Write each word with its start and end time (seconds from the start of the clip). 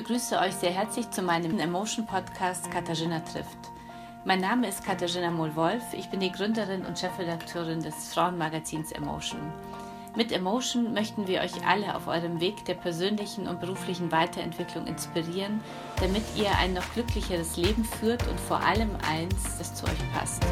Begrüße 0.00 0.38
euch 0.38 0.54
sehr 0.54 0.70
herzlich 0.70 1.10
zu 1.10 1.20
meinem 1.20 1.58
Emotion 1.58 2.06
Podcast 2.06 2.70
Katharina 2.70 3.20
trifft. 3.20 3.58
Mein 4.24 4.40
Name 4.40 4.66
ist 4.66 4.82
Katharina 4.82 5.30
Mohl-Wolf, 5.30 5.82
ich 5.92 6.08
bin 6.08 6.20
die 6.20 6.32
Gründerin 6.32 6.86
und 6.86 6.98
Chefredakteurin 6.98 7.82
des 7.82 8.14
Frauenmagazins 8.14 8.92
Emotion. 8.92 9.42
Mit 10.16 10.32
Emotion 10.32 10.94
möchten 10.94 11.26
wir 11.28 11.42
euch 11.42 11.66
alle 11.66 11.94
auf 11.94 12.06
eurem 12.06 12.40
Weg 12.40 12.64
der 12.64 12.76
persönlichen 12.76 13.46
und 13.46 13.60
beruflichen 13.60 14.10
Weiterentwicklung 14.10 14.86
inspirieren, 14.86 15.60
damit 16.00 16.22
ihr 16.34 16.50
ein 16.58 16.72
noch 16.72 16.94
glücklicheres 16.94 17.58
Leben 17.58 17.84
führt 17.84 18.26
und 18.26 18.40
vor 18.40 18.62
allem 18.62 18.92
eins, 19.06 19.58
das 19.58 19.74
zu 19.74 19.84
euch 19.84 20.12
passt. 20.14 20.42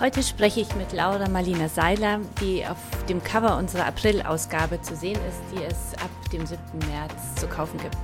Heute 0.00 0.24
spreche 0.24 0.60
ich 0.60 0.74
mit 0.74 0.92
Laura 0.92 1.28
Marlina 1.28 1.68
Seiler, 1.68 2.18
die 2.40 2.66
auf 2.66 2.76
dem 3.08 3.22
Cover 3.22 3.56
unserer 3.56 3.86
April-Ausgabe 3.86 4.82
zu 4.82 4.96
sehen 4.96 5.20
ist, 5.28 5.40
die 5.52 5.62
es 5.62 5.94
ab 6.02 6.10
dem 6.32 6.44
7. 6.44 6.60
März 6.90 7.36
zu 7.36 7.46
kaufen 7.46 7.78
gibt. 7.78 7.96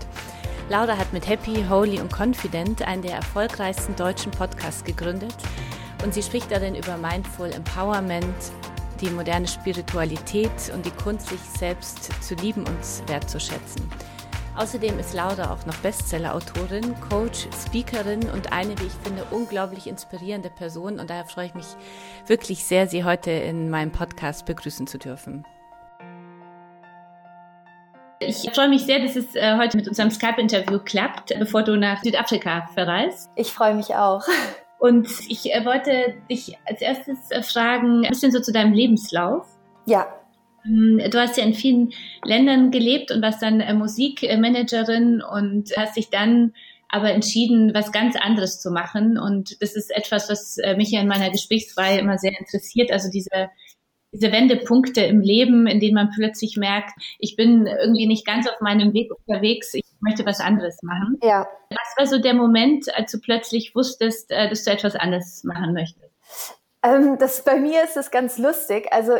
Laura 0.69 0.97
hat 0.97 1.13
mit 1.13 1.29
Happy, 1.29 1.65
Holy 1.69 1.99
und 1.99 2.13
Confident 2.17 2.83
einen 2.87 3.03
der 3.03 3.17
erfolgreichsten 3.17 3.97
deutschen 3.97 4.31
Podcasts 4.31 4.85
gegründet 4.85 5.35
und 6.05 6.15
sie 6.15 6.23
spricht 6.23 6.53
darin 6.53 6.77
über 6.77 6.97
Mindful 6.97 7.51
Empowerment, 7.51 8.53
die 9.01 9.11
moderne 9.11 9.49
Spiritualität 9.49 10.71
und 10.73 10.87
die 10.87 10.93
Kunst, 10.93 11.29
sich 11.29 11.41
selbst 11.41 12.11
zu 12.23 12.37
lieben 12.37 12.69
und 12.69 13.09
wertzuschätzen. 13.09 13.91
Außerdem 14.57 14.99
ist 14.99 15.15
Laura 15.15 15.53
auch 15.55 15.65
noch 15.65 15.77
Bestseller-Autorin, 15.77 16.95
Coach, 17.09 17.47
Speakerin 17.65 18.29
und 18.31 18.53
eine, 18.53 18.79
wie 18.79 18.87
ich 18.87 18.93
finde, 19.05 19.25
unglaublich 19.31 19.87
inspirierende 19.87 20.51
Person. 20.51 20.99
Und 20.99 21.09
daher 21.09 21.25
freue 21.25 21.47
ich 21.47 21.55
mich 21.55 21.67
wirklich 22.27 22.65
sehr, 22.65 22.87
Sie 22.89 23.05
heute 23.05 23.31
in 23.31 23.71
meinem 23.71 23.93
Podcast 23.93 24.47
begrüßen 24.47 24.87
zu 24.87 24.99
dürfen. 24.99 25.45
Ich 28.19 28.51
freue 28.53 28.69
mich 28.69 28.83
sehr, 28.83 29.01
dass 29.01 29.17
es 29.17 29.35
äh, 29.35 29.57
heute 29.57 29.79
mit 29.79 29.89
unserem 29.89 30.11
Skype-Interview 30.11 30.79
klappt, 30.81 31.33
bevor 31.39 31.63
du 31.63 31.77
nach 31.77 32.03
Südafrika 32.03 32.69
verreist. 32.75 33.31
Ich 33.37 33.53
freue 33.53 33.75
mich 33.75 33.95
auch. 33.95 34.25
Und 34.79 35.09
ich 35.29 35.55
äh, 35.55 35.65
wollte 35.65 36.17
dich 36.29 36.59
als 36.67 36.83
erstes 36.83 37.31
äh, 37.31 37.43
fragen, 37.43 38.05
ein 38.05 38.11
bisschen 38.11 38.33
so 38.33 38.41
zu 38.41 38.53
deinem 38.53 38.75
Lebenslauf. 38.75 39.47
Ja. 39.87 40.20
Ähm, 40.65 41.01
du 41.11 41.21
hast 41.21 41.37
ja 41.37 41.45
in 41.45 41.55
vielen 41.55 41.93
Ländern 42.25 42.71
gelebt 42.71 43.11
und 43.11 43.23
warst 43.23 43.43
dann 43.43 43.61
äh, 43.61 43.75
Musikmanagerin 43.75 45.23
und 45.23 45.71
hast 45.77 45.97
dich 45.97 46.11
dann 46.11 46.53
aber 46.89 47.13
entschieden, 47.13 47.73
was 47.73 47.93
ganz 47.93 48.17
anderes 48.17 48.61
zu 48.61 48.71
machen. 48.71 49.17
Und 49.17 49.63
das 49.63 49.77
ist 49.77 49.95
etwas, 49.95 50.29
was 50.29 50.59
äh, 50.59 50.77
mich 50.77 50.91
ja 50.91 51.01
in 51.01 51.09
meiner 51.09 51.31
Gesprächsreihe 51.31 52.01
immer 52.01 52.19
sehr 52.19 52.39
interessiert. 52.39 52.91
Also 52.91 53.11
diese, 53.11 53.49
diese 54.13 54.33
Wendepunkte 54.33 55.03
im 55.03 55.21
Leben, 55.21 55.67
in 55.69 55.79
denen 55.79 55.95
man 55.95 56.11
plötzlich 56.11 56.57
merkt, 56.57 56.91
ich 57.19 57.37
bin 57.37 57.67
irgendwie 57.67 58.07
nicht 58.07 58.27
ganz 58.27 58.49
auf 58.49 58.61
meinem 58.61 58.93
Weg 58.93 59.13
unterwegs, 59.13 59.73
ich 59.75 59.85
möchte 60.01 60.27
was 60.27 60.41
anderes 60.41 60.83
machen. 60.83 61.17
Ja. 61.23 61.47
Was 61.71 61.95
war 61.97 62.07
so 62.07 62.21
der 62.21 62.35
Moment, 62.35 62.93
als 62.95 63.13
du 63.13 63.21
plötzlich 63.21 63.75
wusstest, 63.75 64.31
äh, 64.33 64.49
dass 64.49 64.65
du 64.65 64.71
etwas 64.73 64.97
anderes 64.97 65.45
machen 65.45 65.73
möchtest? 65.73 66.11
Ähm, 66.83 67.19
das, 67.19 67.45
bei 67.45 67.61
mir 67.61 67.85
ist 67.85 67.95
das 67.95 68.11
ganz 68.11 68.39
lustig. 68.39 68.89
Also 68.91 69.17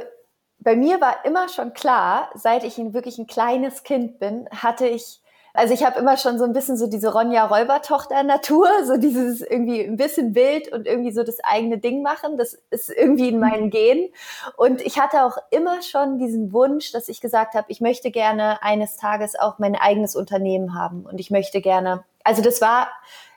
bei 0.61 0.77
mir 0.77 1.01
war 1.01 1.25
immer 1.25 1.49
schon 1.49 1.73
klar, 1.73 2.31
seit 2.35 2.65
ich 2.65 2.79
wirklich 2.79 3.19
ein 3.19 3.27
kleines 3.27 3.83
Kind 3.83 4.19
bin, 4.19 4.49
hatte 4.51 4.87
ich, 4.87 5.21
also 5.55 5.73
ich 5.73 5.85
habe 5.85 5.99
immer 5.99 6.17
schon 6.17 6.39
so 6.39 6.45
ein 6.45 6.53
bisschen 6.53 6.77
so 6.77 6.87
diese 6.87 7.13
Ronja 7.13 7.47
Räubertochter 7.47 8.23
Natur, 8.23 8.69
so 8.85 8.99
dieses 8.99 9.41
irgendwie 9.41 9.83
ein 9.83 9.97
bisschen 9.97 10.35
wild 10.35 10.71
und 10.73 10.87
irgendwie 10.87 11.13
so 11.13 11.23
das 11.23 11.41
eigene 11.43 11.79
Ding 11.79 12.03
machen. 12.03 12.37
Das 12.37 12.59
ist 12.71 12.91
irgendwie 12.91 13.31
in 13.31 13.41
meinen 13.41 13.71
Genen. 13.71 14.11
Und 14.57 14.83
ich 14.83 15.01
hatte 15.01 15.25
auch 15.25 15.39
immer 15.51 15.81
schon 15.83 16.19
diesen 16.19 16.53
Wunsch, 16.53 16.93
dass 16.93 17.09
ich 17.09 17.21
gesagt 17.21 17.55
habe, 17.55 17.67
ich 17.69 17.81
möchte 17.81 18.11
gerne 18.11 18.63
eines 18.63 18.97
Tages 18.97 19.39
auch 19.39 19.59
mein 19.59 19.75
eigenes 19.75 20.15
Unternehmen 20.15 20.75
haben 20.75 21.07
und 21.07 21.19
ich 21.21 21.31
möchte 21.31 21.63
gerne, 21.63 22.05
also 22.23 22.43
das 22.43 22.61
war 22.61 22.89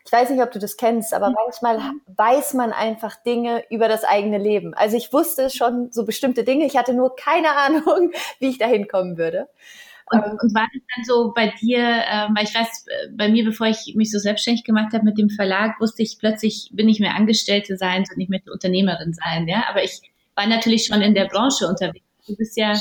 ich 0.06 0.12
weiß 0.12 0.30
nicht, 0.30 0.42
ob 0.42 0.52
du 0.52 0.60
das 0.60 0.78
kennst, 0.78 1.14
aber 1.14 1.30
mhm. 1.30 1.36
manchmal 1.46 1.80
weiß 2.08 2.54
man 2.56 2.74
einfach 2.74 3.16
Dinge 3.24 3.64
über 3.70 3.88
das 3.88 4.04
eigene 4.04 4.38
Leben. 4.38 4.74
Also 4.74 4.98
ich 4.98 5.14
wusste 5.14 5.50
schon 5.50 5.92
so 5.92 6.06
bestimmte 6.06 6.44
Dinge, 6.44 6.66
ich 6.66 6.78
hatte 6.78 6.94
nur 6.94 7.16
keine 7.16 7.52
Ahnung, 7.56 8.12
wie 8.40 8.50
ich 8.50 8.58
da 8.58 8.68
hinkommen 8.68 9.18
würde. 9.18 9.48
Und, 10.12 10.20
ähm, 10.20 10.38
und 10.42 10.54
war 10.54 10.68
das 10.74 10.82
dann 10.96 11.06
so 11.06 11.34
bei 11.34 11.54
dir, 11.62 11.80
äh, 11.80 12.28
weil 12.36 12.44
ich 12.44 12.54
weiß, 12.54 12.86
bei 13.12 13.30
mir, 13.30 13.46
bevor 13.46 13.68
ich 13.68 13.94
mich 13.96 14.12
so 14.12 14.20
selbstständig 14.20 14.66
gemacht 14.66 14.94
habe 14.94 15.06
mit 15.06 15.18
dem 15.18 15.30
Verlag, 15.30 15.80
wusste 15.80 16.04
ich 16.04 16.18
plötzlich, 16.20 16.70
bin 16.74 16.90
ich 16.90 17.00
mehr 17.00 17.16
Angestellte 17.16 17.78
sein 17.78 18.04
und 18.10 18.18
nicht 18.18 18.30
mehr 18.30 18.42
Unternehmerin 18.52 19.14
sein, 19.14 19.48
ja. 19.48 19.64
Aber 19.70 19.84
ich 19.84 20.02
war 20.36 20.46
natürlich 20.46 20.86
schon 20.86 21.02
in 21.02 21.14
der 21.14 21.26
Branche 21.26 21.68
unterwegs. 21.68 22.06
Du 22.28 22.36
bist 22.36 22.58
ja 22.58 22.74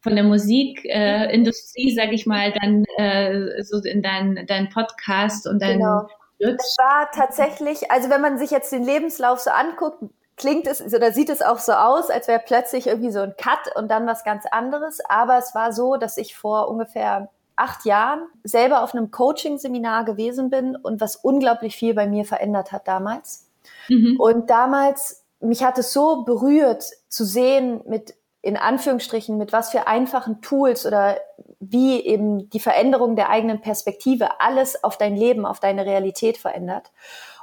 von 0.00 0.16
der 0.16 0.24
Musikindustrie, 0.24 1.92
äh, 1.92 1.94
sage 1.94 2.14
ich 2.14 2.26
mal, 2.26 2.52
dann 2.52 2.84
äh, 2.96 3.62
so 3.62 3.78
in 3.78 4.02
dein, 4.02 4.44
dein 4.48 4.68
Podcast 4.68 5.46
und 5.46 5.62
dein 5.62 5.78
genau. 5.78 6.08
Es 6.50 6.76
war 6.78 7.10
tatsächlich, 7.12 7.90
also 7.90 8.10
wenn 8.10 8.20
man 8.20 8.38
sich 8.38 8.50
jetzt 8.50 8.72
den 8.72 8.82
Lebenslauf 8.82 9.40
so 9.40 9.50
anguckt, 9.50 10.02
klingt 10.36 10.66
es 10.66 10.80
oder 10.82 11.12
sieht 11.12 11.30
es 11.30 11.42
auch 11.42 11.58
so 11.58 11.72
aus, 11.72 12.10
als 12.10 12.26
wäre 12.28 12.42
plötzlich 12.44 12.86
irgendwie 12.86 13.12
so 13.12 13.20
ein 13.20 13.34
Cut 13.36 13.74
und 13.76 13.90
dann 13.90 14.06
was 14.06 14.24
ganz 14.24 14.44
anderes. 14.46 14.98
Aber 15.08 15.38
es 15.38 15.54
war 15.54 15.72
so, 15.72 15.96
dass 15.96 16.16
ich 16.16 16.36
vor 16.36 16.68
ungefähr 16.68 17.28
acht 17.56 17.84
Jahren 17.84 18.26
selber 18.42 18.82
auf 18.82 18.94
einem 18.94 19.10
Coaching-Seminar 19.10 20.04
gewesen 20.04 20.50
bin 20.50 20.74
und 20.74 21.00
was 21.00 21.16
unglaublich 21.16 21.76
viel 21.76 21.94
bei 21.94 22.06
mir 22.06 22.24
verändert 22.24 22.72
hat 22.72 22.88
damals. 22.88 23.46
Mhm. 23.88 24.16
Und 24.18 24.50
damals, 24.50 25.24
mich 25.40 25.62
hat 25.62 25.78
es 25.78 25.92
so 25.92 26.24
berührt 26.24 26.84
zu 27.08 27.24
sehen, 27.24 27.82
mit 27.86 28.14
in 28.40 28.56
Anführungsstrichen, 28.56 29.38
mit 29.38 29.52
was 29.52 29.70
für 29.70 29.86
einfachen 29.86 30.40
Tools 30.42 30.84
oder 30.84 31.16
wie 31.62 32.04
eben 32.04 32.50
die 32.50 32.60
Veränderung 32.60 33.14
der 33.14 33.30
eigenen 33.30 33.60
Perspektive 33.60 34.40
alles 34.40 34.82
auf 34.82 34.98
dein 34.98 35.16
Leben, 35.16 35.46
auf 35.46 35.60
deine 35.60 35.86
Realität 35.86 36.36
verändert. 36.36 36.90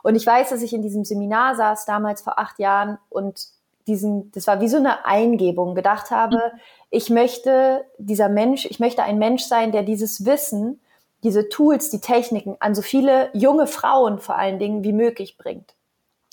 Und 0.03 0.15
ich 0.15 0.25
weiß, 0.25 0.49
dass 0.49 0.61
ich 0.61 0.73
in 0.73 0.81
diesem 0.81 1.05
Seminar 1.05 1.55
saß, 1.55 1.85
damals 1.85 2.21
vor 2.21 2.37
acht 2.37 2.59
Jahren, 2.59 2.97
und 3.09 3.47
diesen, 3.87 4.31
das 4.33 4.45
war 4.45 4.59
wie 4.59 4.67
so 4.67 4.77
eine 4.77 5.05
Eingebung, 5.05 5.73
gedacht 5.73 6.11
habe, 6.11 6.51
ich 6.89 7.09
möchte 7.09 7.85
dieser 7.97 8.27
Mensch, 8.29 8.65
ich 8.65 8.79
möchte 8.79 9.03
ein 9.03 9.19
Mensch 9.19 9.43
sein, 9.43 9.71
der 9.71 9.83
dieses 9.83 10.25
Wissen, 10.25 10.81
diese 11.23 11.47
Tools, 11.49 11.89
die 11.89 12.01
Techniken 12.01 12.57
an 12.59 12.75
so 12.75 12.81
viele 12.81 13.29
junge 13.33 13.67
Frauen 13.67 14.19
vor 14.19 14.37
allen 14.37 14.59
Dingen 14.59 14.83
wie 14.83 14.93
möglich 14.93 15.37
bringt. 15.37 15.75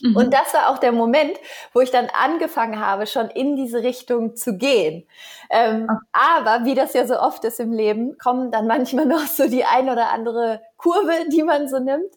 Mhm. 0.03 0.17
Und 0.17 0.35
das 0.35 0.53
war 0.53 0.71
auch 0.71 0.79
der 0.79 0.93
Moment, 0.93 1.39
wo 1.73 1.81
ich 1.81 1.91
dann 1.91 2.09
angefangen 2.09 2.81
habe, 2.81 3.07
schon 3.07 3.29
in 3.31 3.57
diese 3.57 3.83
Richtung 3.83 4.37
zu 4.37 4.57
gehen. 4.59 5.07
Ähm, 5.49 5.85
okay. 5.85 5.99
Aber 6.13 6.65
wie 6.65 6.75
das 6.75 6.93
ja 6.93 7.07
so 7.07 7.19
oft 7.19 7.45
ist 7.45 7.61
im 7.61 7.73
Leben, 7.73 8.19
kommen 8.19 8.51
dann 8.51 8.67
manchmal 8.67 9.07
noch 9.07 9.27
so 9.27 9.49
die 9.49 9.65
ein 9.65 9.89
oder 9.89 10.11
andere 10.11 10.61
Kurve, 10.77 11.13
die 11.31 11.43
man 11.43 11.69
so 11.69 11.79
nimmt. 11.79 12.13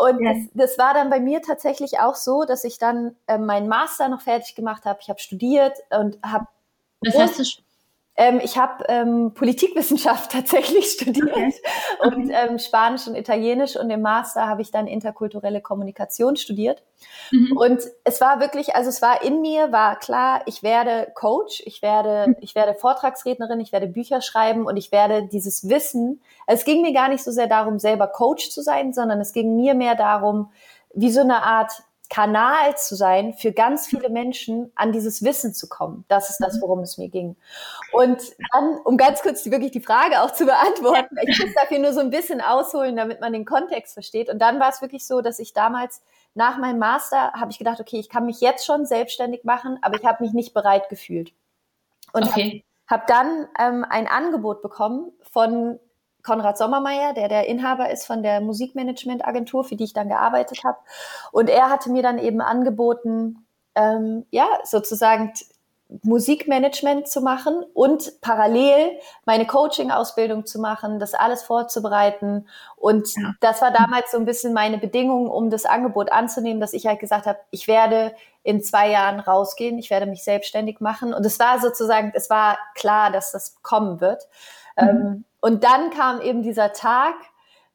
Und 0.00 0.24
ja. 0.24 0.32
das, 0.32 0.42
das, 0.54 0.78
war 0.78 0.94
dann 0.94 1.10
bei 1.10 1.20
mir 1.20 1.42
tatsächlich 1.42 2.00
auch 2.00 2.14
so, 2.14 2.44
dass 2.44 2.64
ich 2.64 2.78
dann 2.78 3.14
äh, 3.26 3.38
meinen 3.38 3.68
Master 3.68 4.08
noch 4.08 4.22
fertig 4.22 4.54
gemacht 4.54 4.84
habe. 4.84 4.98
Ich 5.02 5.10
habe 5.10 5.20
studiert 5.20 5.76
und 5.90 6.18
habe 6.24 6.46
was 7.00 7.16
hast 7.16 7.38
du 7.38 7.44
ähm, 8.18 8.40
ich 8.42 8.58
habe 8.58 8.84
ähm, 8.88 9.32
Politikwissenschaft 9.32 10.32
tatsächlich 10.32 10.90
studiert 10.90 11.30
okay. 11.30 11.54
und 12.02 12.30
ähm, 12.30 12.58
Spanisch 12.58 13.06
und 13.06 13.14
Italienisch 13.14 13.76
und 13.76 13.88
im 13.90 14.02
Master 14.02 14.48
habe 14.48 14.60
ich 14.60 14.72
dann 14.72 14.88
interkulturelle 14.88 15.60
Kommunikation 15.60 16.34
studiert. 16.34 16.82
Mhm. 17.30 17.56
Und 17.56 17.82
es 18.02 18.20
war 18.20 18.40
wirklich, 18.40 18.74
also 18.74 18.88
es 18.88 19.00
war 19.00 19.22
in 19.22 19.40
mir, 19.40 19.70
war 19.70 19.96
klar, 20.00 20.42
ich 20.46 20.64
werde 20.64 21.12
Coach, 21.14 21.62
ich 21.64 21.80
werde, 21.80 22.30
mhm. 22.30 22.36
ich 22.40 22.56
werde 22.56 22.74
Vortragsrednerin, 22.74 23.60
ich 23.60 23.70
werde 23.70 23.86
Bücher 23.86 24.20
schreiben 24.20 24.66
und 24.66 24.76
ich 24.76 24.90
werde 24.90 25.28
dieses 25.28 25.68
Wissen. 25.68 26.20
Also 26.48 26.58
es 26.58 26.64
ging 26.64 26.82
mir 26.82 26.92
gar 26.92 27.08
nicht 27.08 27.22
so 27.22 27.30
sehr 27.30 27.46
darum, 27.46 27.78
selber 27.78 28.08
Coach 28.08 28.50
zu 28.50 28.62
sein, 28.62 28.92
sondern 28.92 29.20
es 29.20 29.32
ging 29.32 29.54
mir 29.54 29.74
mehr 29.74 29.94
darum, 29.94 30.50
wie 30.92 31.12
so 31.12 31.20
eine 31.20 31.44
Art 31.44 31.84
Kanal 32.10 32.76
zu 32.78 32.96
sein, 32.96 33.34
für 33.34 33.52
ganz 33.52 33.86
viele 33.86 34.08
Menschen 34.08 34.72
an 34.74 34.92
dieses 34.92 35.22
Wissen 35.22 35.52
zu 35.52 35.68
kommen. 35.68 36.04
Das 36.08 36.30
ist 36.30 36.38
das, 36.38 36.56
mhm. 36.56 36.60
worum 36.62 36.80
es 36.80 36.96
mir 36.96 37.08
ging. 37.08 37.36
Und 37.92 38.22
dann, 38.52 38.78
um 38.84 38.96
ganz 38.96 39.20
kurz 39.20 39.44
wirklich 39.44 39.72
die 39.72 39.82
Frage 39.82 40.22
auch 40.22 40.32
zu 40.32 40.46
beantworten, 40.46 41.16
ich 41.26 41.38
muss 41.38 41.54
dafür 41.54 41.78
nur 41.78 41.92
so 41.92 42.00
ein 42.00 42.10
bisschen 42.10 42.40
ausholen, 42.40 42.96
damit 42.96 43.20
man 43.20 43.32
den 43.34 43.44
Kontext 43.44 43.92
versteht. 43.92 44.30
Und 44.30 44.38
dann 44.38 44.58
war 44.58 44.70
es 44.70 44.80
wirklich 44.80 45.06
so, 45.06 45.20
dass 45.20 45.38
ich 45.38 45.52
damals 45.52 46.02
nach 46.34 46.56
meinem 46.56 46.78
Master 46.78 47.32
habe 47.32 47.50
ich 47.50 47.58
gedacht, 47.58 47.80
okay, 47.80 47.98
ich 47.98 48.08
kann 48.08 48.24
mich 48.24 48.40
jetzt 48.40 48.64
schon 48.64 48.86
selbstständig 48.86 49.44
machen, 49.44 49.78
aber 49.82 49.96
ich 49.96 50.04
habe 50.04 50.22
mich 50.22 50.32
nicht 50.32 50.54
bereit 50.54 50.88
gefühlt. 50.88 51.32
Und 52.12 52.26
okay. 52.26 52.64
habe 52.88 53.02
hab 53.02 53.06
dann 53.06 53.48
ähm, 53.58 53.84
ein 53.88 54.06
Angebot 54.06 54.62
bekommen 54.62 55.12
von 55.30 55.78
Konrad 56.28 56.58
Sommermeier, 56.58 57.14
der 57.14 57.28
der 57.28 57.46
Inhaber 57.46 57.90
ist 57.90 58.06
von 58.06 58.22
der 58.22 58.42
Musikmanagementagentur, 58.42 59.64
für 59.64 59.76
die 59.76 59.84
ich 59.84 59.94
dann 59.94 60.08
gearbeitet 60.08 60.62
habe. 60.62 60.76
Und 61.32 61.48
er 61.48 61.70
hatte 61.70 61.90
mir 61.90 62.02
dann 62.02 62.18
eben 62.18 62.42
angeboten, 62.42 63.46
ähm, 63.74 64.26
ja, 64.30 64.46
sozusagen 64.64 65.32
Musikmanagement 66.02 67.08
zu 67.08 67.22
machen 67.22 67.64
und 67.72 68.20
parallel 68.20 68.90
meine 69.24 69.46
Coaching-Ausbildung 69.46 70.44
zu 70.44 70.60
machen, 70.60 70.98
das 70.98 71.14
alles 71.14 71.42
vorzubereiten. 71.42 72.46
Und 72.76 73.16
ja. 73.16 73.32
das 73.40 73.62
war 73.62 73.70
damals 73.70 74.10
so 74.10 74.18
ein 74.18 74.26
bisschen 74.26 74.52
meine 74.52 74.76
Bedingung, 74.76 75.30
um 75.30 75.48
das 75.48 75.64
Angebot 75.64 76.12
anzunehmen, 76.12 76.60
dass 76.60 76.74
ich 76.74 76.86
halt 76.86 77.00
gesagt 77.00 77.24
habe, 77.24 77.38
ich 77.50 77.68
werde 77.68 78.14
in 78.42 78.62
zwei 78.62 78.90
Jahren 78.90 79.18
rausgehen, 79.18 79.78
ich 79.78 79.88
werde 79.88 80.04
mich 80.04 80.24
selbstständig 80.24 80.80
machen. 80.80 81.14
Und 81.14 81.24
es 81.24 81.38
war 81.38 81.58
sozusagen, 81.58 82.12
es 82.14 82.28
war 82.28 82.58
klar, 82.74 83.10
dass 83.10 83.32
das 83.32 83.62
kommen 83.62 84.02
wird. 84.02 84.28
Mhm. 84.76 84.88
Ähm, 84.88 85.24
und 85.40 85.64
dann 85.64 85.90
kam 85.90 86.20
eben 86.20 86.42
dieser 86.42 86.72
Tag, 86.72 87.14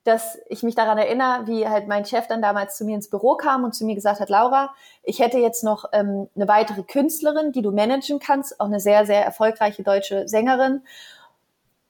dass 0.04 0.38
ich 0.50 0.64
mich 0.64 0.76
daran 0.76 0.98
erinnere, 0.98 1.48
wie 1.48 1.68
halt 1.68 1.88
mein 1.88 2.06
Chef 2.06 2.28
dann 2.28 2.42
damals 2.42 2.76
zu 2.76 2.84
mir 2.84 2.96
ins 2.96 3.10
Büro 3.10 3.36
kam 3.36 3.64
und 3.64 3.74
zu 3.74 3.86
mir 3.86 3.96
gesagt 3.96 4.20
hat, 4.20 4.30
Laura, 4.30 4.74
ich 5.02 5.20
hätte 5.20 5.38
jetzt 5.38 5.64
noch 5.64 5.86
ähm, 5.94 6.30
eine 6.36 6.48
weitere 6.48 6.84
Künstlerin, 6.84 7.54
die 7.54 7.62
du 7.62 7.72
managen 7.72 8.20
kannst, 8.20 8.60
auch 8.60 8.66
eine 8.66 8.82
sehr, 8.82 9.06
sehr 9.06 9.24
erfolgreiche 9.24 9.84
deutsche 9.84 10.28
Sängerin. 10.28 10.82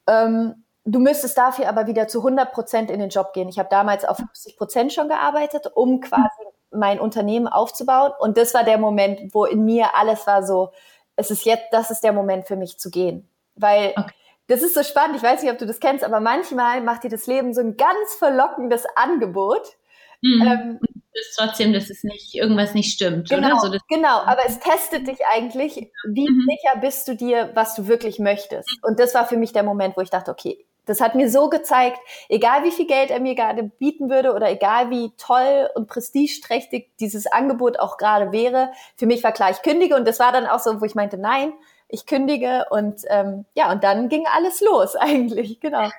Ähm, 0.06 0.64
du 0.86 1.00
müsstest 1.00 1.38
dafür 1.40 1.68
aber 1.68 1.88
wieder 1.88 2.08
zu 2.08 2.19
100 2.19 2.54
Prozent 2.54 2.92
in 2.92 3.00
den 3.00 3.10
Job 3.10 3.34
gehen. 3.34 3.50
Ich 3.50 3.58
habe 3.58 3.69
damals 3.69 4.06
auf 4.06 4.18
50 4.18 4.58
Prozent 4.58 4.94
schon 4.94 5.08
gearbeitet, 5.08 5.72
um 5.74 6.00
quasi 6.00 6.44
mein 6.69 7.00
Unternehmen 7.00 7.48
aufzubauen. 7.48 8.12
Und 8.19 8.38
das 8.38 8.54
war 8.54 8.64
der 8.64 8.78
Moment, 8.78 9.34
wo 9.34 9.46
in 9.46 9.66
mir 9.66 9.96
alles 9.96 10.28
war 10.28 10.44
so, 10.44 10.72
es 11.16 11.31
ist 11.31 11.46
jetzt, 11.46 11.66
das 11.72 11.90
ist 11.90 12.04
der 12.04 12.14
Moment 12.14 12.48
für 12.48 12.58
mich 12.58 12.78
zu 12.78 12.92
gehen. 12.92 13.28
Weil 13.56 13.94
okay 13.98 14.14
das 14.48 14.62
ist 14.62 14.74
so 14.74 14.84
spannend, 14.84 15.18
ich 15.18 15.24
weiß 15.24 15.42
nicht, 15.42 15.51
ob 15.51 15.57
du 15.57 15.66
das 15.66 15.80
kennst, 15.80 16.04
aber 16.04 16.19
manchmal 16.19 16.81
macht 16.81 17.04
dir 17.04 17.10
das 17.10 17.28
Leben 17.28 17.54
so 17.54 17.62
ein 17.62 17.78
ganz 17.78 18.16
verlockendes 18.18 18.86
Angebot. 18.95 19.78
Mhm. 20.22 20.42
Ähm, 20.42 20.80
ist 21.13 21.38
trotzdem, 21.38 21.74
dass 21.74 21.90
es 21.90 22.04
nicht 22.04 22.34
irgendwas 22.34 22.74
nicht 22.74 22.92
stimmt, 22.92 23.30
genau, 23.30 23.60
oder? 23.62 23.72
So, 23.72 23.78
genau, 23.88 24.22
aber 24.22 24.42
es 24.48 24.60
testet 24.60 25.07
dich 25.07 25.19
eigentlich, 25.31 25.92
wie 26.07 26.30
mhm. 26.30 26.48
sicher 26.50 26.80
bist 26.81 27.07
du 27.07 27.16
dir, 27.16 27.51
was 27.54 27.75
du 27.75 27.88
wirklich 27.88 28.19
möchtest. 28.19 28.68
Und 28.81 29.00
das 29.00 29.13
war 29.13 29.28
für 29.28 29.38
mich 29.38 29.54
der 29.54 29.63
Moment, 29.63 29.95
wo 29.95 30.01
ich 30.01 30.10
dachte, 30.10 30.31
okay, 30.31 30.66
das 30.86 31.01
hat 31.01 31.16
mir 31.16 31.30
so 31.30 31.50
gezeigt, 31.50 31.98
egal 32.30 32.63
wie 32.63 32.72
viel 32.72 32.88
Geld 32.88 33.10
er 33.10 33.19
mir 33.19 33.36
gerade 33.36 33.63
bieten 33.63 34.10
würde 34.10 34.34
oder 34.34 34.50
egal 34.50 34.90
wie 34.90 35.12
toll 35.18 35.69
und 35.75 35.88
prestigeträchtig 35.88 36.92
dieses 37.00 37.28
Angebot 37.28 37.80
auch 37.80 37.98
gerade 37.98 38.31
wäre, 38.31 38.72
für 38.98 39.06
mich 39.06 39.24
war 39.24 39.31
klar, 39.31 39.51
ich 39.51 39.62
kündige 39.62 39.95
und 39.95 40.07
das 40.07 40.19
war 40.19 40.31
dann 40.31 40.45
auch 40.48 40.60
so, 40.60 40.81
wo 40.81 40.86
ich 40.86 40.95
meinte, 40.95 41.18
nein, 41.18 41.54
ich 41.94 42.06
kündige 42.07 42.66
und 42.72 43.01
ähm, 43.10 43.45
ja, 43.56 43.72
und 43.72 43.84
dann 43.84 44.10
ging 44.10 44.25
alles 44.34 44.62
los 44.62 44.95
eigentlich, 45.00 45.60
genau. 45.60 45.90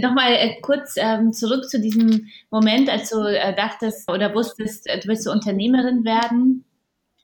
Nochmal 0.00 0.34
äh, 0.34 0.60
kurz 0.60 0.96
ähm, 0.98 1.32
zurück 1.32 1.68
zu 1.68 1.80
diesem 1.80 2.28
Moment, 2.50 2.90
als 2.90 3.08
du 3.08 3.20
äh, 3.20 3.56
dachtest 3.56 4.10
oder 4.10 4.34
wusstest, 4.34 4.86
äh, 4.86 5.00
du 5.00 5.08
willst 5.08 5.24
so 5.24 5.32
Unternehmerin 5.32 6.04
werden. 6.04 6.64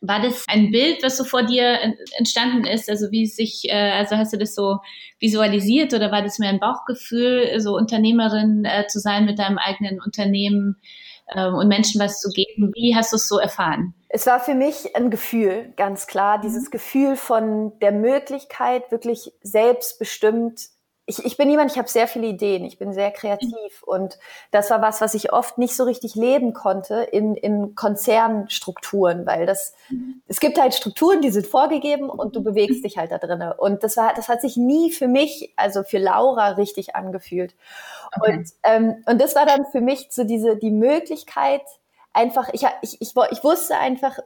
War 0.00 0.20
das 0.20 0.44
ein 0.48 0.70
Bild, 0.70 1.02
was 1.02 1.16
so 1.16 1.24
vor 1.24 1.42
dir 1.42 1.78
entstanden 2.16 2.64
ist? 2.64 2.88
Also 2.88 3.10
wie 3.10 3.26
sich, 3.26 3.64
äh, 3.68 3.92
also 3.92 4.16
hast 4.16 4.32
du 4.32 4.38
das 4.38 4.54
so 4.54 4.78
visualisiert 5.20 5.92
oder 5.92 6.10
war 6.10 6.22
das 6.22 6.38
mehr 6.38 6.50
ein 6.50 6.60
Bauchgefühl, 6.60 7.60
so 7.60 7.74
Unternehmerin 7.74 8.64
äh, 8.64 8.86
zu 8.86 8.98
sein 8.98 9.26
mit 9.26 9.38
deinem 9.38 9.58
eigenen 9.58 10.00
Unternehmen 10.00 10.76
äh, 11.26 11.48
und 11.48 11.68
Menschen 11.68 12.00
was 12.00 12.20
zu 12.20 12.30
geben? 12.30 12.72
Wie 12.74 12.94
hast 12.94 13.12
du 13.12 13.16
es 13.16 13.28
so 13.28 13.38
erfahren? 13.38 13.94
Es 14.08 14.26
war 14.26 14.38
für 14.40 14.54
mich 14.54 14.94
ein 14.94 15.10
Gefühl, 15.10 15.72
ganz 15.76 16.06
klar, 16.06 16.40
dieses 16.40 16.66
mhm. 16.66 16.70
Gefühl 16.70 17.16
von 17.16 17.78
der 17.80 17.92
Möglichkeit, 17.92 18.90
wirklich 18.92 19.32
selbstbestimmt 19.42 20.68
ich, 21.06 21.24
ich 21.24 21.36
bin 21.36 21.50
jemand, 21.50 21.70
ich 21.70 21.78
habe 21.78 21.88
sehr 21.88 22.08
viele 22.08 22.26
Ideen, 22.26 22.64
ich 22.64 22.78
bin 22.78 22.94
sehr 22.94 23.10
kreativ 23.10 23.82
und 23.82 24.18
das 24.50 24.70
war 24.70 24.80
was, 24.80 25.02
was 25.02 25.12
ich 25.14 25.32
oft 25.32 25.58
nicht 25.58 25.76
so 25.76 25.84
richtig 25.84 26.14
leben 26.14 26.54
konnte 26.54 27.02
in, 27.02 27.34
in 27.34 27.74
Konzernstrukturen, 27.74 29.26
weil 29.26 29.44
das, 29.44 29.74
mhm. 29.90 30.22
es 30.28 30.40
gibt 30.40 30.58
halt 30.58 30.74
Strukturen, 30.74 31.20
die 31.20 31.30
sind 31.30 31.46
vorgegeben 31.46 32.08
und 32.08 32.34
du 32.36 32.42
bewegst 32.42 32.84
dich 32.84 32.96
halt 32.96 33.12
da 33.12 33.18
drinnen. 33.18 33.52
Und 33.52 33.84
das 33.84 33.98
war, 33.98 34.14
das 34.14 34.28
hat 34.28 34.40
sich 34.40 34.56
nie 34.56 34.92
für 34.92 35.08
mich, 35.08 35.52
also 35.56 35.82
für 35.82 35.98
Laura 35.98 36.50
richtig 36.50 36.96
angefühlt. 36.96 37.54
Okay. 38.16 38.38
Und, 38.38 38.48
ähm, 38.62 39.04
und 39.06 39.20
das 39.20 39.34
war 39.34 39.44
dann 39.44 39.66
für 39.66 39.82
mich 39.82 40.08
so 40.10 40.24
diese, 40.24 40.56
die 40.56 40.70
Möglichkeit, 40.70 41.62
einfach, 42.14 42.48
ich, 42.52 42.64
ich, 42.80 43.00
ich, 43.02 43.14
ich 43.30 43.44
wusste 43.44 43.76
einfach, 43.76 44.18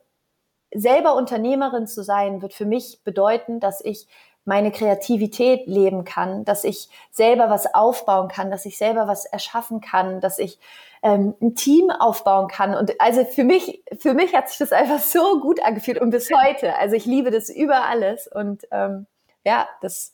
selber 0.73 1.15
Unternehmerin 1.15 1.87
zu 1.87 2.05
sein, 2.05 2.43
wird 2.43 2.53
für 2.53 2.67
mich 2.67 3.01
bedeuten, 3.03 3.59
dass 3.59 3.83
ich 3.83 4.07
meine 4.45 4.73
Kreativität 4.73 5.67
leben 5.67 6.05
kann, 6.05 6.45
dass 6.45 6.65
ich 6.65 6.89
selber 7.11 7.51
was 7.51 7.75
aufbauen 7.75 8.29
kann, 8.29 8.51
dass 8.51 8.65
ich 8.65 8.79
selber 8.79 9.07
was 9.07 9.27
erschaffen 9.27 9.81
kann, 9.81 10.21
dass 10.21 10.39
ich 10.39 10.59
ähm, 11.03 11.35
ein 11.41 11.55
Team 11.55 11.91
aufbauen 11.91 12.49
kann. 12.49 12.75
Und 12.75 13.01
also 13.01 13.25
für 13.25 13.45
mich, 13.45 13.83
für 13.99 14.15
mich 14.15 14.35
hat 14.35 14.49
sich 14.49 14.59
das 14.59 14.73
einfach 14.73 15.01
so 15.01 15.41
gut 15.41 15.63
angefühlt 15.63 16.01
und 16.01 16.11
bis 16.11 16.31
heute. 16.47 16.77
Also 16.77 16.97
ich 16.97 17.05
liebe 17.05 17.31
das 17.31 17.51
über 17.51 17.87
alles 17.87 18.27
und 18.27 18.63
ähm, 18.71 19.07
ja, 19.45 19.69
das 19.83 20.13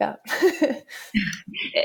ja. 0.00 0.18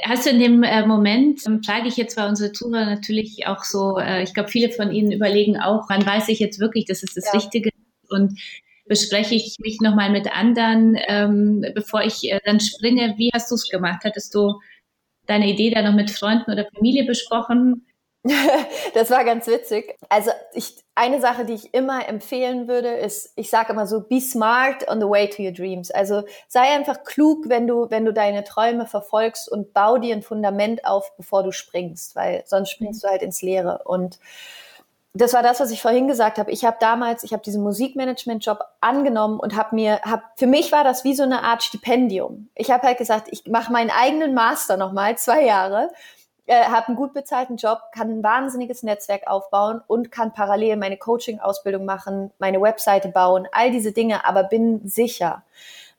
Hast 0.03 0.25
du 0.25 0.29
in 0.29 0.39
dem 0.39 0.63
äh, 0.63 0.85
Moment, 0.85 1.41
ähm, 1.45 1.61
frage 1.61 1.89
ich 1.89 1.97
jetzt 1.97 2.15
bei 2.15 2.25
unsere 2.27 2.53
Zuhörer 2.53 2.85
natürlich 2.85 3.45
auch 3.45 3.65
so, 3.65 3.97
äh, 3.97 4.23
ich 4.23 4.33
glaube, 4.33 4.49
viele 4.49 4.71
von 4.71 4.91
Ihnen 4.91 5.11
überlegen 5.11 5.59
auch, 5.59 5.89
wann 5.89 6.05
weiß 6.05 6.29
ich 6.29 6.39
jetzt 6.39 6.59
wirklich, 6.59 6.85
dass 6.85 7.03
es 7.03 7.13
das 7.13 7.25
ja. 7.25 7.31
Richtige 7.33 7.69
ist 7.69 8.11
und 8.11 8.39
bespreche 8.85 9.35
ich 9.35 9.57
mich 9.59 9.81
nochmal 9.81 10.09
mit 10.11 10.31
anderen, 10.31 10.97
ähm, 11.07 11.65
bevor 11.73 12.01
ich 12.01 12.31
äh, 12.31 12.39
dann 12.45 12.59
springe. 12.59 13.15
Wie 13.17 13.31
hast 13.33 13.49
du 13.51 13.55
es 13.55 13.67
gemacht? 13.69 14.01
Hattest 14.03 14.33
du 14.35 14.59
deine 15.25 15.47
Idee 15.47 15.71
da 15.71 15.81
noch 15.81 15.95
mit 15.95 16.11
Freunden 16.11 16.51
oder 16.51 16.67
Familie 16.73 17.05
besprochen? 17.05 17.85
das 18.95 19.11
war 19.11 19.23
ganz 19.23 19.45
witzig. 19.45 19.95
Also 20.09 20.31
ich, 20.53 20.83
eine 20.95 21.21
Sache, 21.21 21.45
die 21.45 21.53
ich 21.53 21.73
immer 21.75 22.07
empfehlen 22.09 22.67
würde, 22.67 22.89
ist, 22.89 23.31
ich 23.35 23.51
sage 23.51 23.73
immer 23.73 23.85
so, 23.85 24.01
be 24.01 24.19
smart 24.19 24.87
on 24.87 24.99
the 24.99 25.07
way 25.07 25.29
to 25.29 25.43
your 25.43 25.51
dreams. 25.51 25.91
Also 25.91 26.23
sei 26.47 26.73
einfach 26.75 27.03
klug, 27.03 27.49
wenn 27.49 27.67
du, 27.67 27.87
wenn 27.91 28.03
du 28.03 28.13
deine 28.13 28.43
Träume 28.43 28.87
verfolgst 28.87 29.51
und 29.51 29.73
bau 29.73 29.99
dir 29.99 30.15
ein 30.15 30.23
Fundament 30.23 30.85
auf, 30.85 31.15
bevor 31.17 31.43
du 31.43 31.51
springst, 31.51 32.15
weil 32.15 32.43
sonst 32.47 32.71
springst 32.71 33.03
du 33.03 33.07
halt 33.07 33.21
ins 33.21 33.43
Leere. 33.43 33.81
Und 33.85 34.19
das 35.15 35.33
war 35.33 35.41
das, 35.41 35.61
was 35.61 35.71
ich 35.71 35.81
vorhin 35.81 36.09
gesagt 36.09 36.37
habe. 36.37 36.51
Ich 36.51 36.65
habe 36.65 36.75
damals, 36.79 37.23
ich 37.23 37.31
habe 37.31 37.41
diesen 37.41 37.63
Musikmanagement-Job 37.63 38.59
angenommen 38.81 39.39
und 39.39 39.55
habe 39.55 39.73
mir, 39.73 40.01
hab, 40.01 40.37
für 40.37 40.45
mich 40.45 40.73
war 40.73 40.83
das 40.83 41.05
wie 41.05 41.15
so 41.15 41.23
eine 41.23 41.41
Art 41.41 41.63
Stipendium. 41.63 42.49
Ich 42.53 42.69
habe 42.69 42.85
halt 42.85 42.97
gesagt, 42.97 43.29
ich 43.31 43.45
mache 43.47 43.71
meinen 43.71 43.91
eigenen 43.91 44.33
Master 44.33 44.75
nochmal, 44.75 45.17
zwei 45.17 45.45
Jahre, 45.45 45.89
äh, 46.47 46.65
habe 46.65 46.89
einen 46.89 46.97
gut 46.97 47.13
bezahlten 47.13 47.55
Job, 47.55 47.79
kann 47.93 48.09
ein 48.09 48.23
wahnsinniges 48.23 48.83
Netzwerk 48.83 49.25
aufbauen 49.27 49.81
und 49.87 50.11
kann 50.11 50.33
parallel 50.33 50.75
meine 50.75 50.97
Coaching-Ausbildung 50.97 51.85
machen, 51.85 52.31
meine 52.37 52.61
Webseite 52.61 53.07
bauen, 53.07 53.47
all 53.53 53.71
diese 53.71 53.93
Dinge, 53.93 54.25
aber 54.25 54.43
bin 54.43 54.81
sicher. 54.85 55.43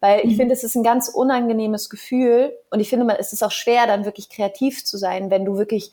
Weil 0.00 0.20
ich 0.20 0.32
mhm. 0.32 0.36
finde, 0.36 0.52
es 0.52 0.62
ist 0.62 0.74
ein 0.74 0.82
ganz 0.82 1.08
unangenehmes 1.08 1.88
Gefühl 1.88 2.52
und 2.70 2.80
ich 2.80 2.90
finde, 2.90 3.18
es 3.18 3.32
ist 3.32 3.42
auch 3.42 3.50
schwer, 3.50 3.86
dann 3.86 4.04
wirklich 4.04 4.28
kreativ 4.28 4.84
zu 4.84 4.98
sein, 4.98 5.30
wenn 5.30 5.46
du 5.46 5.56
wirklich 5.56 5.90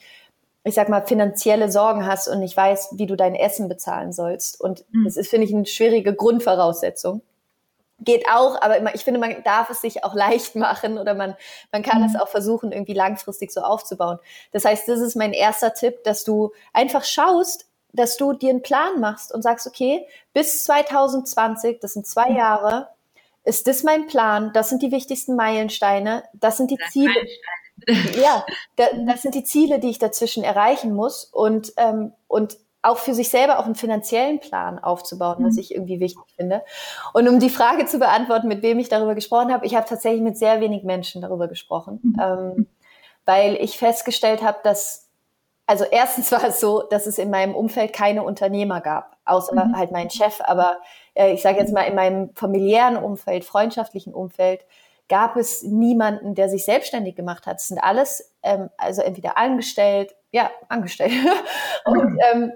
ich 0.64 0.76
sag 0.76 0.90
mal, 0.90 1.06
finanzielle 1.06 1.72
Sorgen 1.72 2.06
hast 2.06 2.28
und 2.28 2.40
nicht 2.40 2.56
weißt, 2.56 2.98
wie 2.98 3.06
du 3.06 3.16
dein 3.16 3.36
Essen 3.36 3.68
bezahlen 3.68 4.14
sollst. 4.14 4.60
Und 4.62 4.86
mhm. 4.92 5.04
das 5.04 5.18
ist, 5.18 5.30
finde 5.30 5.48
ich, 5.48 5.54
eine 5.54 5.66
schwierige 5.66 6.14
Grundvoraussetzung. 6.14 7.22
Geht 8.00 8.26
auch, 8.30 8.62
aber 8.62 8.96
ich 8.96 9.04
finde, 9.04 9.20
man 9.20 9.44
darf 9.44 9.70
es 9.70 9.82
sich 9.82 10.04
auch 10.04 10.14
leicht 10.16 10.56
machen 10.56 10.98
oder 10.98 11.16
man, 11.16 11.36
man 11.72 11.84
kann 11.84 12.02
mhm. 12.02 12.08
es 12.08 12.20
auch 12.20 12.30
versuchen, 12.30 12.72
irgendwie 12.72 12.94
langfristig 12.94 13.52
so 13.52 13.62
aufzubauen. 13.62 14.20
Das 14.52 14.64
heißt, 14.64 14.88
das 14.88 15.00
ist 15.02 15.16
mein 15.16 15.34
erster 15.34 15.74
Tipp, 15.74 16.04
dass 16.06 16.24
du 16.24 16.52
einfach 16.72 17.04
schaust, 17.04 17.68
dass 17.92 18.18
du 18.18 18.34
dir 18.34 18.50
einen 18.50 18.64
Plan 18.64 19.00
machst 19.00 19.34
und 19.34 19.42
sagst, 19.42 19.68
okay, 19.68 20.08
bis 20.34 20.64
2020, 20.64 21.80
das 21.80 21.94
sind 21.94 22.08
zwei 22.08 22.30
mhm. 22.30 22.38
Jahre, 22.38 22.88
ist 23.44 23.68
das 23.68 23.84
mein 23.84 24.08
Plan, 24.08 24.52
das 24.54 24.70
sind 24.70 24.82
die 24.82 24.92
wichtigsten 24.94 25.36
Meilensteine, 25.36 26.24
das 26.34 26.56
sind 26.56 26.72
die 26.72 26.78
das 26.78 26.92
Ziele 26.92 27.14
ja, 28.16 28.46
da, 28.76 28.86
das 29.08 29.22
sind 29.22 29.36
die 29.36 29.44
Ziele, 29.44 29.80
die 29.80 29.90
ich 29.90 30.00
dazwischen 30.00 30.44
erreichen 30.44 30.94
muss 30.94 31.26
und, 31.26 31.74
ähm, 31.78 32.14
und 32.28 32.58
auch 32.84 32.98
für 32.98 33.14
sich 33.14 33.30
selber 33.30 33.60
auch 33.60 33.66
einen 33.66 33.76
finanziellen 33.76 34.40
Plan 34.40 34.78
aufzubauen, 34.78 35.38
was 35.40 35.54
mhm. 35.54 35.60
ich 35.60 35.74
irgendwie 35.74 36.02
wichtig 36.02 36.24
finde. 36.36 36.64
Und 37.14 37.28
um 37.30 37.40
die 37.40 37.50
Frage 37.50 37.86
zu 37.86 37.98
beantworten, 37.98 38.50
mit 38.50 38.62
wem 38.62 38.78
ich 38.78 38.90
darüber 38.90 39.16
gesprochen 39.16 39.54
habe, 39.54 39.66
ich 39.66 39.76
habe 39.76 39.88
tatsächlich 39.88 40.22
mit 40.22 40.38
sehr 40.38 40.60
wenig 40.60 40.84
Menschen 40.84 41.22
darüber 41.22 41.48
gesprochen, 41.48 42.00
mhm. 42.04 42.20
ähm, 42.22 42.68
weil 43.26 43.56
ich 43.56 43.78
festgestellt 43.78 44.44
habe, 44.44 44.60
dass, 44.64 45.10
also 45.66 45.86
erstens 45.86 46.30
war 46.34 46.44
es 46.44 46.60
so, 46.60 46.82
dass 46.82 47.08
es 47.08 47.18
in 47.18 47.30
meinem 47.30 47.56
Umfeld 47.56 47.94
keine 47.94 48.24
Unternehmer 48.24 48.82
gab, 48.82 49.16
außer 49.24 49.66
mhm. 49.66 49.78
halt 49.78 49.92
mein 49.92 50.10
Chef, 50.10 50.42
aber 50.42 50.78
äh, 51.14 51.34
ich 51.34 51.42
sage 51.42 51.60
jetzt 51.60 51.74
mal 51.74 51.84
in 51.84 51.96
meinem 51.96 52.36
familiären 52.36 52.98
Umfeld, 52.98 53.46
freundschaftlichen 53.46 54.14
Umfeld, 54.14 54.66
gab 55.14 55.38
es 55.38 55.62
niemanden, 55.62 56.34
der 56.34 56.50
sich 56.50 56.66
selbstständig 56.66 57.16
gemacht 57.16 57.46
hat. 57.46 57.58
Es 57.58 57.68
sind 57.68 57.78
alles, 57.78 58.34
ähm, 58.42 58.72
also 58.78 59.04
entweder 59.04 59.38
angestellt, 59.38 60.16
ja, 60.32 60.50
angestellt. 60.70 61.12
und, 61.86 62.18
ähm, 62.32 62.52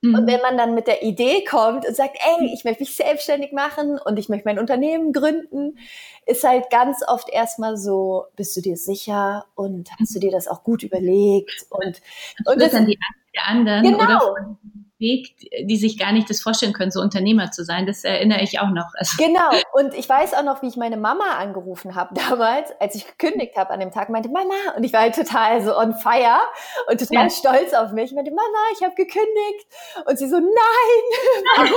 mhm. 0.00 0.14
und 0.14 0.26
wenn 0.26 0.40
man 0.40 0.56
dann 0.56 0.74
mit 0.74 0.86
der 0.86 1.02
Idee 1.02 1.44
kommt 1.44 1.86
und 1.86 1.94
sagt, 1.94 2.16
ey, 2.16 2.50
ich 2.54 2.64
möchte 2.64 2.82
mich 2.82 2.96
selbstständig 2.96 3.52
machen 3.52 3.98
und 4.02 4.18
ich 4.18 4.30
möchte 4.30 4.48
mein 4.48 4.58
Unternehmen 4.58 5.12
gründen, 5.12 5.76
ist 6.24 6.44
halt 6.44 6.70
ganz 6.70 7.06
oft 7.06 7.28
erstmal 7.28 7.76
so, 7.76 8.24
bist 8.36 8.56
du 8.56 8.62
dir 8.62 8.78
sicher 8.78 9.44
und 9.54 9.90
hast 10.00 10.14
du 10.14 10.18
dir 10.18 10.30
das 10.30 10.48
auch 10.48 10.64
gut 10.64 10.82
überlegt? 10.82 11.66
Und, 11.68 12.00
und 12.46 12.58
das, 12.58 12.70
das 12.70 12.72
dann 12.72 12.86
die, 12.86 12.98
die 13.34 13.38
anderen 13.38 13.82
genau. 13.82 14.30
Oder 14.32 14.58
Weg, 15.02 15.36
die 15.68 15.76
sich 15.76 15.98
gar 15.98 16.12
nicht 16.12 16.30
das 16.30 16.40
vorstellen 16.40 16.72
können, 16.72 16.90
so 16.90 17.00
Unternehmer 17.00 17.50
zu 17.50 17.64
sein. 17.64 17.84
Das 17.84 18.04
erinnere 18.04 18.40
ich 18.40 18.60
auch 18.60 18.70
noch. 18.70 18.86
Also 18.94 19.22
genau. 19.22 19.50
Und 19.74 19.92
ich 19.92 20.08
weiß 20.08 20.32
auch 20.32 20.44
noch, 20.44 20.62
wie 20.62 20.68
ich 20.68 20.76
meine 20.76 20.96
Mama 20.96 21.36
angerufen 21.38 21.94
habe 21.94 22.14
damals, 22.14 22.70
als 22.80 22.94
ich 22.94 23.06
gekündigt 23.06 23.56
habe 23.56 23.70
an 23.70 23.80
dem 23.80 23.90
Tag, 23.90 24.08
meinte 24.08 24.30
Mama, 24.30 24.54
und 24.76 24.84
ich 24.84 24.94
war 24.94 25.00
halt 25.00 25.14
total 25.14 25.62
so 25.62 25.76
on 25.76 25.92
fire 25.94 26.40
und 26.88 26.98
total 26.98 27.24
ja. 27.24 27.30
stolz 27.30 27.74
auf 27.74 27.92
mich. 27.92 28.06
Ich 28.06 28.14
meinte, 28.14 28.30
Mama, 28.30 28.58
ich 28.74 28.82
habe 28.82 28.94
gekündigt. 28.94 29.66
Und 30.06 30.18
sie 30.18 30.28
so, 30.28 30.38
nein, 30.38 30.48
warum? 31.56 31.72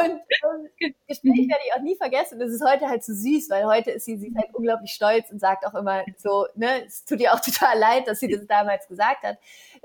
und, 0.00 0.20
und 0.50 0.94
Gespräch 1.20 1.48
werde 1.48 1.62
ich 1.66 1.74
auch 1.74 1.82
nie 1.82 1.96
vergessen. 1.96 2.38
Das 2.38 2.50
ist 2.50 2.64
heute 2.64 2.88
halt 2.88 3.04
so 3.04 3.12
süß, 3.12 3.50
weil 3.50 3.66
heute 3.66 3.90
ist 3.90 4.04
sie, 4.04 4.16
sie 4.16 4.28
ist 4.28 4.36
halt 4.36 4.54
unglaublich 4.54 4.92
stolz 4.92 5.30
und 5.30 5.40
sagt 5.40 5.66
auch 5.66 5.74
immer 5.74 6.02
so, 6.16 6.46
ne, 6.54 6.84
es 6.86 7.04
tut 7.04 7.20
ihr 7.20 7.32
auch 7.32 7.40
total 7.44 7.78
leid, 7.78 8.08
dass 8.08 8.20
sie 8.20 8.28
das 8.28 8.46
damals 8.46 8.86
gesagt 8.88 9.22
hat. 9.22 9.38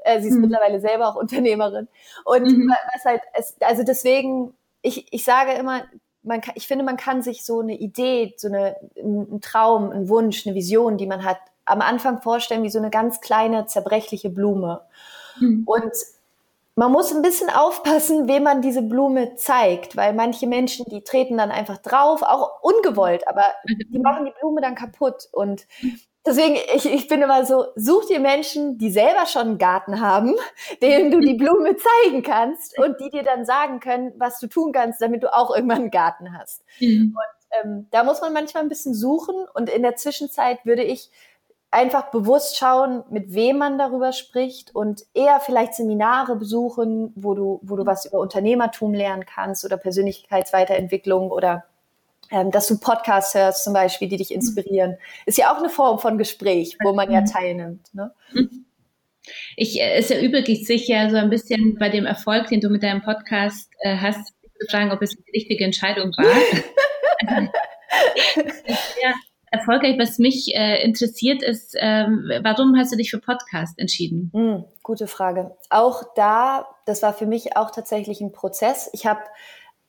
Äh, 0.04 0.22
sie 0.22 0.30
ist 0.30 0.36
mhm. 0.36 0.42
mittlerweile 0.42 0.80
selber 0.80 1.10
auch 1.10 1.16
Unternehmerin. 1.16 1.88
Und 2.26 2.44
mhm. 2.44 2.74
was 2.94 3.06
halt, 3.06 3.22
es, 3.34 3.56
also 3.62 3.84
deswegen, 3.84 4.54
ich, 4.82 5.12
ich 5.12 5.24
sage 5.24 5.54
immer, 5.54 5.84
man 6.24 6.42
kann, 6.42 6.54
ich 6.58 6.68
finde, 6.68 6.84
man 6.84 6.98
kann 6.98 7.22
sich 7.22 7.46
so 7.46 7.62
eine 7.62 7.78
Idee, 7.78 8.34
so 8.38 8.48
eine, 8.48 8.76
ein 8.98 9.40
Traum, 9.42 9.92
ein 9.92 10.10
Wunsch, 10.10 10.46
eine 10.46 10.56
Vision, 10.56 10.98
die 10.98 11.08
man 11.08 11.24
hat, 11.24 11.38
am 11.66 11.82
Anfang 11.82 12.22
vorstellen 12.22 12.64
wie 12.64 12.70
so 12.70 12.80
eine 12.80 12.90
ganz 12.90 13.22
kleine, 13.22 13.66
zerbrechliche 13.66 14.30
Blume. 14.30 14.82
Mhm. 15.40 15.64
Und 15.66 15.94
man 16.78 16.92
muss 16.92 17.12
ein 17.12 17.24
bisschen 17.24 17.50
aufpassen, 17.50 18.28
wem 18.28 18.44
man 18.44 18.62
diese 18.62 18.84
Blume 18.84 19.34
zeigt, 19.36 19.98
weil 19.98 20.14
manche 20.14 20.46
Menschen, 20.46 20.86
die 20.88 21.04
treten 21.04 21.38
dann 21.38 21.50
einfach 21.50 21.80
drauf, 21.80 22.22
auch 22.22 22.62
ungewollt, 22.62 23.28
aber 23.28 23.44
die 23.68 23.98
machen 23.98 24.26
die 24.26 24.34
Blume 24.40 24.62
dann 24.62 24.76
kaputt. 24.76 25.28
Und 25.32 25.68
Deswegen, 26.24 26.58
ich, 26.76 26.86
ich 26.86 27.08
bin 27.08 27.22
immer 27.22 27.46
so, 27.46 27.68
such 27.76 28.08
dir 28.08 28.20
Menschen, 28.20 28.78
die 28.78 28.92
selber 28.92 29.26
schon 29.26 29.44
einen 29.44 29.58
Garten 29.58 30.02
haben, 30.02 30.36
denen 30.82 31.10
du 31.10 31.22
die 31.22 31.36
Blume 31.36 31.78
zeigen 31.78 32.22
kannst 32.22 32.78
und 32.78 33.00
die 33.00 33.10
dir 33.10 33.24
dann 33.24 33.46
sagen 33.46 33.80
können, 33.80 34.12
was 34.18 34.40
du 34.40 34.48
tun 34.48 34.74
kannst, 34.74 35.02
damit 35.02 35.24
du 35.24 35.34
auch 35.34 35.56
irgendwann 35.56 35.84
einen 35.84 35.92
Garten 35.92 36.38
hast. 36.38 36.64
Mhm. 36.82 37.16
Und 37.16 37.64
ähm, 37.64 37.88
da 37.92 38.04
muss 38.04 38.20
man 38.20 38.34
manchmal 38.34 38.64
ein 38.64 38.70
bisschen 38.70 38.94
suchen 38.94 39.36
und 39.54 39.70
in 39.70 39.84
der 39.84 39.96
Zwischenzeit 39.96 40.66
würde 40.66 40.84
ich 40.84 41.10
einfach 41.78 42.10
bewusst 42.10 42.58
schauen, 42.58 43.04
mit 43.12 43.36
wem 43.36 43.60
man 43.60 43.78
darüber 43.78 44.12
spricht 44.12 44.74
und 44.74 45.04
eher 45.14 45.40
vielleicht 45.40 45.76
Seminare 45.76 46.36
besuchen, 46.36 47.14
wo 47.16 47.36
du, 47.36 47.60
wo 47.62 47.76
du 47.76 47.86
was 47.86 48.06
über 48.06 48.20
Unternehmertum 48.20 48.94
lernen 48.94 49.26
kannst 49.26 49.64
oder 49.64 49.78
Persönlichkeitsweiterentwicklung 49.78 51.30
oder 51.30 51.66
ähm, 52.32 52.50
dass 52.52 52.68
du 52.68 52.80
Podcasts 52.80 53.36
hörst 53.36 53.64
zum 53.64 53.74
Beispiel, 53.74 54.10
die 54.10 54.18
dich 54.18 54.34
inspirieren. 54.34 54.98
Ist 55.28 55.38
ja 55.38 55.54
auch 55.54 55.60
eine 55.60 55.70
Form 55.70 56.00
von 56.00 56.18
Gespräch, 56.18 56.76
wo 56.84 56.94
man 56.94 57.12
ja 57.12 57.22
teilnimmt. 57.22 57.94
Ne? 57.94 58.12
Ich, 59.56 59.80
äh, 59.80 59.98
es 59.98 60.10
erübrigt 60.10 60.66
sich 60.66 60.88
ja 60.88 61.10
so 61.12 61.18
ein 61.18 61.30
bisschen 61.30 61.78
bei 61.78 61.90
dem 61.90 62.08
Erfolg, 62.08 62.48
den 62.48 62.60
du 62.60 62.70
mit 62.70 62.82
deinem 62.82 63.04
Podcast 63.04 63.70
äh, 63.82 63.98
hast, 63.98 64.34
zu 64.60 64.68
fragen, 64.72 64.92
ob 64.92 65.02
es 65.04 65.12
die 65.12 65.32
richtige 65.32 65.64
Entscheidung 65.64 66.12
war. 66.18 66.26
ja, 69.04 69.14
erfolgreich. 69.52 69.98
Was 70.00 70.20
mich 70.20 70.54
äh, 70.56 70.84
interessiert 70.84 71.44
ist, 71.44 71.76
ähm, 71.78 72.32
warum 72.42 72.78
hast 72.78 72.92
du 72.92 72.98
dich 72.98 73.12
für 73.12 73.20
Podcast 73.20 73.78
entschieden? 73.80 74.32
Mm, 74.34 74.66
gute 74.84 75.08
Frage. 75.08 75.56
Auch 75.70 76.04
da, 76.16 76.68
das 76.86 77.02
war 77.02 77.14
für 77.14 77.26
mich 77.26 77.56
auch 77.56 77.72
tatsächlich 77.72 78.22
ein 78.22 78.32
Prozess. 78.32 78.90
Ich 78.94 79.06
habe 79.06 79.22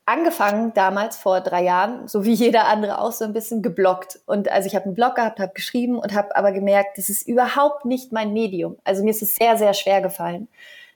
angefangen 0.09 0.73
damals 0.73 1.19
vor 1.19 1.43
drei 1.43 1.63
Jahren, 1.63 2.09
so 2.09 2.25
wie 2.25 2.33
jeder 2.33 2.67
andere 2.67 2.99
auch 2.99 3.13
so 3.13 3.27
ein 3.27 3.35
bisschen 3.35 3.61
geblockt. 3.61 4.21
Und 4.25 4.51
also 4.51 4.67
ich 4.67 4.75
habe 4.75 4.87
einen 4.87 4.95
Blog 4.95 5.17
gehabt, 5.17 5.39
habe 5.39 5.53
geschrieben 5.53 5.99
und 5.99 6.15
habe 6.15 6.35
aber 6.35 6.53
gemerkt, 6.53 6.97
das 6.97 7.11
ist 7.11 7.29
überhaupt 7.29 7.85
nicht 7.85 8.11
mein 8.11 8.33
Medium. 8.33 8.79
Also 8.85 9.05
mir 9.05 9.11
ist 9.11 9.21
es 9.21 9.37
sehr, 9.37 9.59
sehr 9.59 9.75
schwer 9.75 10.01
gefallen, 10.01 10.49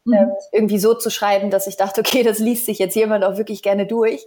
mhm. 0.05 0.15
ähm, 0.15 0.31
irgendwie 0.51 0.79
so 0.79 0.95
zu 0.95 1.11
schreiben, 1.11 1.51
dass 1.51 1.67
ich 1.67 1.77
dachte, 1.77 2.01
okay, 2.01 2.23
das 2.23 2.39
liest 2.39 2.65
sich 2.65 2.79
jetzt 2.79 2.97
jemand 2.97 3.23
auch 3.23 3.37
wirklich 3.37 3.63
gerne 3.63 3.87
durch. 3.87 4.27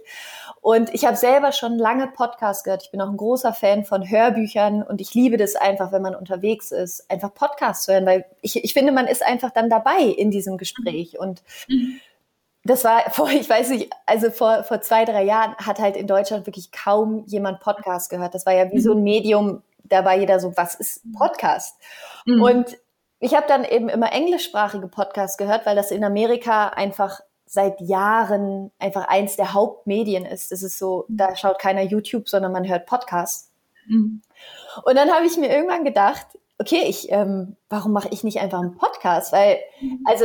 Und 0.66 0.92
ich 0.92 1.04
habe 1.04 1.16
selber 1.16 1.52
schon 1.52 1.78
lange 1.78 2.08
Podcasts 2.08 2.64
gehört. 2.64 2.82
Ich 2.82 2.90
bin 2.90 3.00
auch 3.00 3.08
ein 3.08 3.16
großer 3.16 3.54
Fan 3.54 3.84
von 3.84 4.10
Hörbüchern 4.10 4.82
und 4.82 5.00
ich 5.00 5.14
liebe 5.14 5.36
das 5.36 5.54
einfach, 5.54 5.92
wenn 5.92 6.02
man 6.02 6.16
unterwegs 6.16 6.72
ist, 6.72 7.08
einfach 7.08 7.32
Podcasts 7.32 7.84
zu 7.84 7.92
hören, 7.92 8.04
weil 8.04 8.24
ich, 8.42 8.64
ich 8.64 8.72
finde, 8.72 8.90
man 8.90 9.06
ist 9.06 9.24
einfach 9.24 9.52
dann 9.52 9.70
dabei 9.70 10.00
in 10.00 10.32
diesem 10.32 10.58
Gespräch. 10.58 11.20
Und 11.20 11.44
mhm 11.68 12.00
das 12.64 12.82
war 12.82 13.08
vor, 13.10 13.30
ich 13.30 13.48
weiß 13.48 13.70
nicht, 13.70 13.92
also 14.06 14.32
vor, 14.32 14.64
vor 14.64 14.80
zwei, 14.80 15.04
drei 15.04 15.22
Jahren 15.22 15.54
hat 15.54 15.78
halt 15.78 15.96
in 15.96 16.08
Deutschland 16.08 16.46
wirklich 16.46 16.72
kaum 16.72 17.22
jemand 17.26 17.60
Podcast 17.60 18.10
gehört. 18.10 18.34
Das 18.34 18.44
war 18.44 18.54
ja 18.54 18.72
wie 18.72 18.80
so 18.80 18.90
ein 18.90 18.98
mhm. 18.98 19.04
Medium, 19.04 19.62
da 19.84 20.04
war 20.04 20.16
jeder 20.16 20.40
so, 20.40 20.56
was 20.56 20.74
ist 20.74 21.00
Podcast? 21.12 21.76
Mhm. 22.24 22.42
Und 22.42 22.76
ich 23.20 23.36
habe 23.36 23.46
dann 23.46 23.64
eben 23.64 23.88
immer 23.88 24.12
englischsprachige 24.12 24.88
Podcasts 24.88 25.38
gehört, 25.38 25.64
weil 25.64 25.76
das 25.76 25.92
in 25.92 26.02
Amerika 26.02 26.70
einfach 26.70 27.20
seit 27.46 27.80
Jahren 27.80 28.70
einfach 28.78 29.08
eins 29.08 29.36
der 29.36 29.54
Hauptmedien 29.54 30.26
ist. 30.26 30.52
Das 30.52 30.62
ist 30.62 30.78
so, 30.78 31.06
da 31.08 31.36
schaut 31.36 31.58
keiner 31.58 31.82
YouTube, 31.82 32.28
sondern 32.28 32.52
man 32.52 32.68
hört 32.68 32.86
Podcasts. 32.86 33.52
Mhm. 33.86 34.22
Und 34.84 34.96
dann 34.96 35.10
habe 35.10 35.26
ich 35.26 35.36
mir 35.36 35.48
irgendwann 35.48 35.84
gedacht, 35.84 36.26
okay, 36.58 36.84
ich, 36.86 37.10
ähm, 37.10 37.56
warum 37.68 37.92
mache 37.92 38.08
ich 38.10 38.24
nicht 38.24 38.40
einfach 38.40 38.60
einen 38.60 38.76
Podcast? 38.76 39.32
Weil, 39.32 39.58
mhm. 39.80 40.00
also 40.04 40.24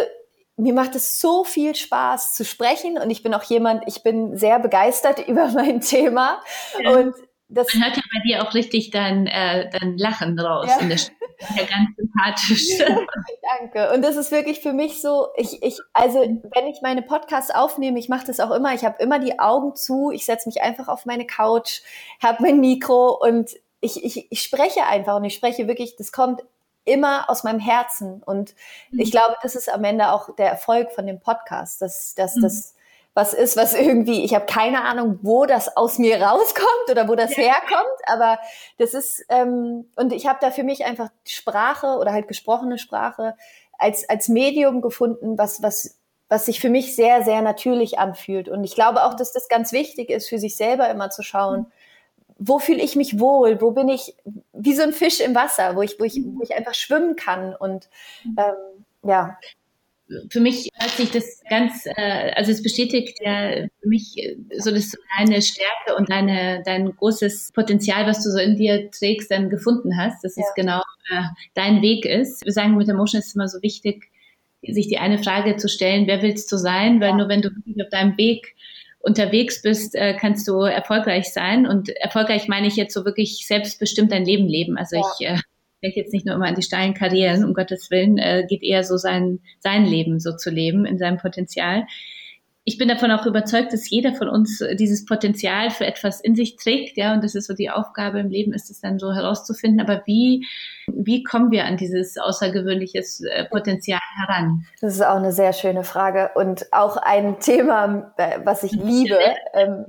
mir 0.57 0.73
macht 0.73 0.95
es 0.95 1.19
so 1.19 1.43
viel 1.43 1.75
Spaß 1.75 2.35
zu 2.35 2.45
sprechen 2.45 2.97
und 2.97 3.09
ich 3.09 3.23
bin 3.23 3.33
auch 3.33 3.43
jemand, 3.43 3.83
ich 3.87 4.03
bin 4.03 4.37
sehr 4.37 4.59
begeistert 4.59 5.19
über 5.27 5.47
mein 5.49 5.81
Thema 5.81 6.41
ja. 6.79 6.91
und 6.91 7.15
das 7.53 7.73
Man 7.73 7.83
hört 7.83 7.97
ja 7.97 8.03
bei 8.13 8.21
dir 8.21 8.43
auch 8.43 8.53
richtig 8.53 8.91
dein, 8.91 9.27
äh, 9.27 9.69
dein 9.69 9.97
Lachen 9.97 10.39
raus 10.39 10.67
ja. 10.69 10.79
in 10.79 10.89
der 10.89 10.97
Stimme. 10.97 11.17
Ja, 11.55 11.63
ganz 11.63 11.89
sympathisch. 11.97 12.77
Danke. 13.59 13.93
Und 13.93 14.03
das 14.03 14.15
ist 14.15 14.31
wirklich 14.31 14.61
für 14.61 14.73
mich 14.73 15.01
so, 15.01 15.27
ich, 15.35 15.61
ich, 15.61 15.79
also 15.91 16.19
wenn 16.19 16.67
ich 16.67 16.81
meine 16.81 17.01
Podcasts 17.01 17.51
aufnehme, 17.51 17.99
ich 17.99 18.09
mache 18.09 18.25
das 18.25 18.39
auch 18.39 18.51
immer, 18.51 18.73
ich 18.73 18.85
habe 18.85 19.01
immer 19.01 19.19
die 19.19 19.39
Augen 19.39 19.75
zu, 19.75 20.11
ich 20.11 20.25
setze 20.25 20.47
mich 20.47 20.61
einfach 20.61 20.87
auf 20.87 21.05
meine 21.05 21.25
Couch, 21.25 21.81
habe 22.21 22.41
mein 22.41 22.59
Mikro 22.59 23.17
und 23.21 23.51
ich, 23.81 24.03
ich, 24.03 24.31
ich 24.31 24.41
spreche 24.41 24.85
einfach 24.85 25.15
und 25.15 25.25
ich 25.25 25.33
spreche 25.33 25.67
wirklich, 25.67 25.95
das 25.95 26.11
kommt 26.11 26.43
immer 26.85 27.29
aus 27.29 27.43
meinem 27.43 27.59
Herzen. 27.59 28.21
Und 28.23 28.55
mhm. 28.91 28.99
ich 28.99 29.11
glaube, 29.11 29.35
das 29.41 29.55
ist 29.55 29.71
am 29.71 29.83
Ende 29.83 30.11
auch 30.11 30.35
der 30.35 30.49
Erfolg 30.49 30.91
von 30.91 31.05
dem 31.05 31.19
Podcast, 31.19 31.81
dass, 31.81 32.15
dass 32.15 32.35
mhm. 32.35 32.41
das 32.43 32.75
was 33.13 33.33
ist, 33.33 33.57
was 33.57 33.73
irgendwie, 33.73 34.23
ich 34.23 34.33
habe 34.33 34.45
keine 34.45 34.83
Ahnung, 34.83 35.19
wo 35.21 35.45
das 35.45 35.75
aus 35.75 35.97
mir 35.97 36.21
rauskommt 36.21 36.89
oder 36.89 37.07
wo 37.07 37.15
das 37.15 37.35
ja. 37.35 37.43
herkommt, 37.43 37.99
aber 38.05 38.39
das 38.77 38.93
ist, 38.93 39.25
ähm, 39.29 39.89
und 39.95 40.13
ich 40.13 40.27
habe 40.27 40.39
da 40.41 40.51
für 40.51 40.63
mich 40.63 40.85
einfach 40.85 41.09
Sprache 41.27 41.97
oder 41.97 42.13
halt 42.13 42.27
gesprochene 42.27 42.77
Sprache 42.77 43.35
als, 43.77 44.07
als 44.09 44.29
Medium 44.29 44.81
gefunden, 44.81 45.37
was, 45.37 45.61
was, 45.61 45.97
was 46.29 46.45
sich 46.45 46.59
für 46.59 46.69
mich 46.69 46.95
sehr, 46.95 47.23
sehr 47.23 47.41
natürlich 47.41 47.99
anfühlt. 47.99 48.47
Und 48.47 48.63
ich 48.63 48.75
glaube 48.75 49.03
auch, 49.03 49.15
dass 49.15 49.33
das 49.33 49.49
ganz 49.49 49.73
wichtig 49.73 50.09
ist, 50.09 50.29
für 50.29 50.39
sich 50.39 50.55
selber 50.55 50.89
immer 50.89 51.09
zu 51.09 51.23
schauen, 51.23 51.61
mhm 51.61 51.71
wo 52.43 52.57
fühle 52.57 52.81
ich 52.81 52.95
mich 52.95 53.19
wohl, 53.19 53.61
wo 53.61 53.69
bin 53.69 53.87
ich 53.87 54.15
wie 54.51 54.73
so 54.73 54.81
ein 54.81 54.93
Fisch 54.93 55.19
im 55.19 55.35
Wasser, 55.35 55.75
wo 55.75 55.83
ich, 55.83 55.99
wo 55.99 56.03
ich, 56.05 56.19
wo 56.25 56.41
ich 56.41 56.55
einfach 56.55 56.73
schwimmen 56.73 57.15
kann 57.15 57.55
und 57.55 57.87
ähm, 58.25 58.55
ja. 59.03 59.37
Für 60.29 60.39
mich 60.39 60.69
hört 60.73 60.91
sich 60.91 61.11
das 61.11 61.41
ganz, 61.49 61.85
äh, 61.85 62.31
also 62.35 62.51
es 62.51 62.61
bestätigt 62.61 63.19
ja 63.21 63.67
für 63.81 63.87
mich 63.87 64.35
so, 64.57 64.71
dass 64.71 64.91
du 64.91 64.97
deine 65.17 65.41
Stärke 65.41 65.95
und 65.97 66.09
deine, 66.09 66.61
dein 66.65 66.95
großes 66.95 67.51
Potenzial, 67.53 68.05
was 68.07 68.23
du 68.23 68.31
so 68.31 68.39
in 68.39 68.55
dir 68.55 68.89
trägst, 68.91 69.31
dann 69.31 69.49
gefunden 69.49 69.97
hast, 69.97 70.23
dass 70.23 70.35
ja. 70.35 70.43
es 70.47 70.53
genau 70.55 70.81
äh, 71.09 71.23
dein 71.53 71.81
Weg 71.81 72.05
ist. 72.05 72.45
Wir 72.45 72.51
sagen, 72.51 72.75
mit 72.77 72.89
Emotion 72.89 73.19
ist 73.19 73.27
es 73.27 73.35
immer 73.35 73.47
so 73.47 73.61
wichtig, 73.61 74.09
sich 74.67 74.87
die 74.87 74.97
eine 74.97 75.17
Frage 75.17 75.57
zu 75.57 75.67
stellen, 75.67 76.07
wer 76.07 76.21
willst 76.21 76.51
du 76.51 76.57
sein? 76.57 76.99
Weil 77.01 77.09
ja. 77.09 77.15
nur 77.17 77.29
wenn 77.29 77.41
du 77.41 77.49
auf 77.49 77.89
deinem 77.89 78.17
Weg 78.17 78.55
unterwegs 78.99 79.61
bist, 79.61 79.95
äh, 79.95 80.15
kannst 80.19 80.47
du 80.47 80.61
erfolgreich 80.61 81.33
sein. 81.33 81.65
Und 81.65 81.89
erfolgreich 81.89 82.47
meine 82.47 82.67
ich 82.67 82.75
jetzt 82.75 82.93
so 82.93 83.05
wirklich 83.05 83.45
selbstbestimmt 83.47 84.11
dein 84.11 84.25
Leben 84.25 84.47
leben. 84.47 84.77
Also 84.77 84.97
ja. 84.97 85.03
ich 85.19 85.27
äh, 85.27 85.39
denke 85.81 85.99
jetzt 85.99 86.13
nicht 86.13 86.25
nur 86.25 86.35
immer 86.35 86.47
an 86.47 86.55
die 86.55 86.63
steilen 86.63 86.93
Karrieren, 86.93 87.43
um 87.43 87.53
Gottes 87.53 87.91
Willen, 87.91 88.17
äh, 88.17 88.45
geht 88.47 88.63
eher 88.63 88.83
so 88.83 88.97
sein, 88.97 89.39
sein 89.59 89.85
Leben 89.85 90.19
so 90.19 90.35
zu 90.35 90.49
leben 90.49 90.85
in 90.85 90.97
seinem 90.97 91.17
Potenzial 91.17 91.85
ich 92.63 92.77
bin 92.77 92.87
davon 92.87 93.11
auch 93.11 93.25
überzeugt, 93.25 93.73
dass 93.73 93.89
jeder 93.89 94.13
von 94.13 94.29
uns 94.29 94.63
dieses 94.73 95.05
Potenzial 95.05 95.71
für 95.71 95.85
etwas 95.85 96.21
in 96.21 96.35
sich 96.35 96.57
trägt, 96.57 96.95
ja, 96.95 97.13
und 97.13 97.23
das 97.23 97.33
ist 97.33 97.47
so 97.47 97.55
die 97.55 97.71
Aufgabe 97.71 98.19
im 98.19 98.29
Leben, 98.29 98.53
ist 98.53 98.69
es 98.69 98.79
dann 98.79 98.99
so 98.99 99.13
herauszufinden. 99.13 99.81
Aber 99.81 100.03
wie, 100.05 100.45
wie 100.87 101.23
kommen 101.23 101.49
wir 101.49 101.65
an 101.65 101.77
dieses 101.77 102.17
außergewöhnliches 102.19 103.21
äh, 103.21 103.45
Potenzial 103.45 103.99
heran? 104.19 104.65
Das 104.79 104.93
ist 104.93 105.01
auch 105.01 105.15
eine 105.15 105.31
sehr 105.31 105.53
schöne 105.53 105.83
Frage 105.83 106.31
und 106.35 106.71
auch 106.71 106.97
ein 106.97 107.39
Thema, 107.39 108.13
äh, 108.17 108.39
was 108.43 108.63
ich 108.63 108.73
liebe. 108.73 109.17
Ähm, 109.53 109.85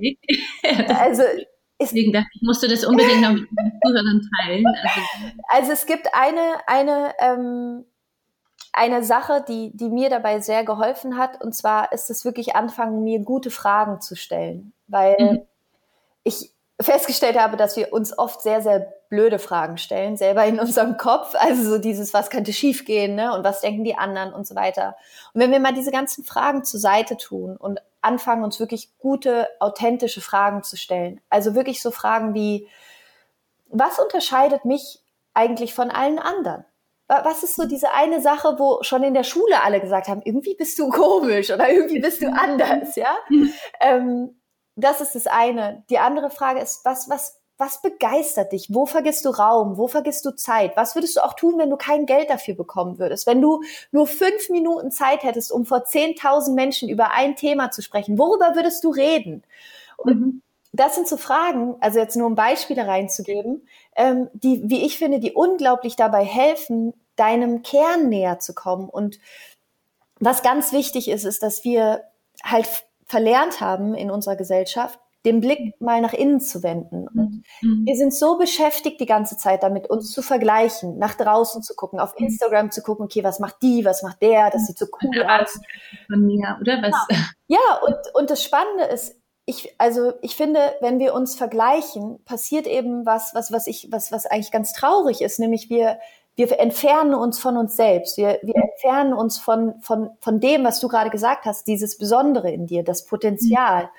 also 0.99 1.23
Deswegen 1.83 2.13
dachte 2.13 2.29
ich, 2.33 2.41
musste 2.41 2.67
das 2.67 2.85
unbedingt 2.85 3.21
noch 3.21 3.31
mit 3.31 3.49
den 3.49 3.79
Zuhörern 3.85 4.21
teilen. 4.41 4.65
Also, 4.67 5.01
also, 5.49 5.71
es 5.71 5.85
gibt 5.85 6.07
eine, 6.13 6.67
eine 6.67 7.13
ähm, 7.19 7.85
eine 8.73 9.03
Sache, 9.03 9.45
die, 9.47 9.71
die 9.77 9.89
mir 9.89 10.09
dabei 10.09 10.39
sehr 10.39 10.65
geholfen 10.65 11.17
hat. 11.17 11.41
Und 11.41 11.55
zwar 11.55 11.91
ist 11.91 12.09
es 12.09 12.25
wirklich 12.25 12.55
anfangen, 12.55 13.03
mir 13.03 13.19
gute 13.19 13.51
Fragen 13.51 14.01
zu 14.01 14.15
stellen. 14.15 14.73
Weil 14.87 15.15
mhm. 15.19 15.41
ich, 16.23 16.51
festgestellt 16.81 17.39
habe, 17.39 17.55
dass 17.55 17.77
wir 17.77 17.93
uns 17.93 18.17
oft 18.17 18.41
sehr, 18.41 18.61
sehr 18.61 18.93
blöde 19.13 19.37
Fragen 19.37 19.77
stellen, 19.77 20.17
selber 20.17 20.43
in 20.45 20.59
unserem 20.59 20.97
Kopf. 20.97 21.35
Also 21.35 21.63
so 21.63 21.77
dieses, 21.77 22.15
was 22.15 22.31
könnte 22.31 22.51
schiefgehen, 22.51 23.13
ne? 23.13 23.35
Und 23.35 23.43
was 23.43 23.61
denken 23.61 23.83
die 23.83 23.95
anderen 23.95 24.33
und 24.33 24.47
so 24.47 24.55
weiter. 24.55 24.95
Und 25.33 25.41
wenn 25.41 25.51
wir 25.51 25.59
mal 25.59 25.73
diese 25.73 25.91
ganzen 25.91 26.23
Fragen 26.23 26.63
zur 26.63 26.79
Seite 26.79 27.15
tun 27.15 27.55
und 27.55 27.79
anfangen, 28.01 28.43
uns 28.43 28.59
wirklich 28.59 28.97
gute, 28.97 29.47
authentische 29.59 30.19
Fragen 30.19 30.63
zu 30.63 30.77
stellen. 30.77 31.21
Also 31.29 31.53
wirklich 31.53 31.79
so 31.81 31.91
Fragen 31.91 32.33
wie, 32.33 32.67
was 33.69 33.99
unterscheidet 33.99 34.65
mich 34.65 34.99
eigentlich 35.35 35.75
von 35.75 35.91
allen 35.91 36.17
anderen? 36.17 36.65
Was 37.07 37.43
ist 37.43 37.55
so 37.55 37.65
diese 37.65 37.93
eine 37.93 38.21
Sache, 38.21 38.55
wo 38.57 38.81
schon 38.81 39.03
in 39.03 39.13
der 39.13 39.23
Schule 39.23 39.61
alle 39.63 39.79
gesagt 39.79 40.07
haben, 40.07 40.21
irgendwie 40.25 40.55
bist 40.55 40.79
du 40.79 40.89
komisch 40.89 41.51
oder 41.51 41.69
irgendwie 41.69 41.99
bist 41.99 42.21
du 42.23 42.27
anders, 42.33 42.95
ja? 42.95 43.15
ähm, 43.79 44.41
das 44.75 45.01
ist 45.01 45.13
das 45.13 45.27
eine. 45.27 45.83
Die 45.91 45.99
andere 45.99 46.31
Frage 46.31 46.59
ist, 46.59 46.83
was, 46.85 47.09
was, 47.09 47.42
was 47.63 47.81
begeistert 47.81 48.51
dich? 48.51 48.73
Wo 48.73 48.85
vergisst 48.85 49.23
du 49.23 49.29
Raum? 49.29 49.77
Wo 49.77 49.87
vergisst 49.87 50.25
du 50.25 50.31
Zeit? 50.31 50.75
Was 50.75 50.95
würdest 50.95 51.15
du 51.15 51.23
auch 51.23 51.33
tun, 51.33 51.57
wenn 51.57 51.69
du 51.69 51.77
kein 51.77 52.05
Geld 52.05 52.29
dafür 52.29 52.55
bekommen 52.55 52.99
würdest? 52.99 53.25
Wenn 53.25 53.41
du 53.41 53.61
nur 53.93 54.05
fünf 54.05 54.49
Minuten 54.49 54.91
Zeit 54.91 55.23
hättest, 55.23 55.49
um 55.49 55.65
vor 55.65 55.85
10.000 55.85 56.55
Menschen 56.55 56.89
über 56.89 57.11
ein 57.11 57.37
Thema 57.37 57.71
zu 57.71 57.81
sprechen, 57.81 58.17
worüber 58.17 58.55
würdest 58.55 58.83
du 58.83 58.89
reden? 58.89 59.43
Und 59.95 60.19
mhm. 60.19 60.41
das 60.73 60.95
sind 60.95 61.07
so 61.07 61.15
Fragen, 61.15 61.77
also 61.79 61.99
jetzt 61.99 62.17
nur 62.17 62.27
um 62.27 62.35
Beispiele 62.35 62.85
reinzugeben, 62.85 63.65
ähm, 63.95 64.29
die, 64.33 64.61
wie 64.65 64.85
ich 64.85 64.97
finde, 64.97 65.21
die 65.21 65.31
unglaublich 65.31 65.95
dabei 65.95 66.25
helfen, 66.25 66.93
deinem 67.15 67.63
Kern 67.63 68.09
näher 68.09 68.39
zu 68.39 68.53
kommen. 68.53 68.89
Und 68.89 69.19
was 70.19 70.43
ganz 70.43 70.73
wichtig 70.73 71.07
ist, 71.07 71.23
ist, 71.23 71.41
dass 71.41 71.63
wir 71.63 72.03
halt 72.43 72.67
verlernt 73.05 73.61
haben 73.61 73.95
in 73.95 74.11
unserer 74.11 74.35
Gesellschaft, 74.35 74.99
den 75.25 75.39
Blick 75.39 75.79
mal 75.79 76.01
nach 76.01 76.13
innen 76.13 76.41
zu 76.41 76.63
wenden. 76.63 77.07
Und 77.07 77.43
mhm. 77.61 77.85
wir 77.85 77.95
sind 77.95 78.13
so 78.13 78.37
beschäftigt 78.37 78.99
die 78.99 79.05
ganze 79.05 79.37
Zeit 79.37 79.63
damit, 79.63 79.89
uns 79.89 80.11
zu 80.11 80.21
vergleichen, 80.21 80.97
nach 80.97 81.15
draußen 81.15 81.63
zu 81.63 81.75
gucken, 81.75 81.99
auf 81.99 82.13
Instagram 82.17 82.71
zu 82.71 82.81
gucken, 82.81 83.05
okay, 83.05 83.23
was 83.23 83.39
macht 83.39 83.61
die, 83.61 83.85
was 83.85 84.03
macht 84.03 84.21
der, 84.21 84.49
das 84.49 84.67
sieht 84.67 84.77
so 84.77 84.87
cool 85.01 85.23
aus. 85.23 85.59
Von 86.07 86.25
mir, 86.25 86.57
oder 86.59 86.81
was? 86.81 86.95
Ja, 87.09 87.57
ja 87.57 87.79
und, 87.85 88.15
und 88.15 88.29
das 88.29 88.43
Spannende 88.43 88.85
ist, 88.85 89.15
ich, 89.45 89.75
also 89.77 90.13
ich 90.21 90.35
finde, 90.35 90.59
wenn 90.79 90.99
wir 90.99 91.13
uns 91.13 91.35
vergleichen, 91.35 92.23
passiert 92.23 92.65
eben 92.65 93.05
was, 93.05 93.33
was, 93.33 93.51
was 93.51 93.67
ich, 93.67 93.89
was, 93.91 94.11
was 94.11 94.25
eigentlich 94.25 94.51
ganz 94.51 94.73
traurig 94.73 95.21
ist, 95.21 95.39
nämlich 95.39 95.69
wir, 95.69 95.99
wir 96.35 96.59
entfernen 96.59 97.13
uns 97.13 97.39
von 97.39 97.57
uns 97.57 97.75
selbst. 97.75 98.17
Wir, 98.17 98.39
wir 98.41 98.55
entfernen 98.55 99.13
uns 99.13 99.37
von, 99.37 99.75
von, 99.81 100.11
von 100.19 100.39
dem, 100.39 100.63
was 100.63 100.79
du 100.79 100.87
gerade 100.87 101.09
gesagt 101.09 101.45
hast, 101.45 101.67
dieses 101.67 101.97
Besondere 101.97 102.51
in 102.51 102.67
dir, 102.67 102.83
das 102.83 103.05
Potenzial. 103.05 103.89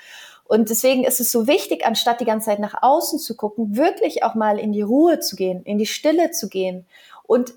Und 0.45 0.69
deswegen 0.71 1.05
ist 1.05 1.21
es 1.21 1.33
so 1.33 1.47
wichtig, 1.47 1.87
anstatt 1.87 2.21
die 2.21 2.27
ganze 2.27 2.47
Zeit 2.47 2.59
nach 2.59 2.83
außen 2.83 3.19
zu 3.19 3.35
gucken, 3.35 3.77
wirklich 3.77 4.23
auch 4.23 4.35
mal 4.35 4.59
in 4.59 4.73
die 4.73 4.83
Ruhe 4.83 5.21
zu 5.21 5.37
gehen, 5.37 5.63
in 5.65 5.79
die 5.79 5.87
Stille 5.87 6.31
zu 6.31 6.49
gehen 6.49 6.87
und 7.27 7.55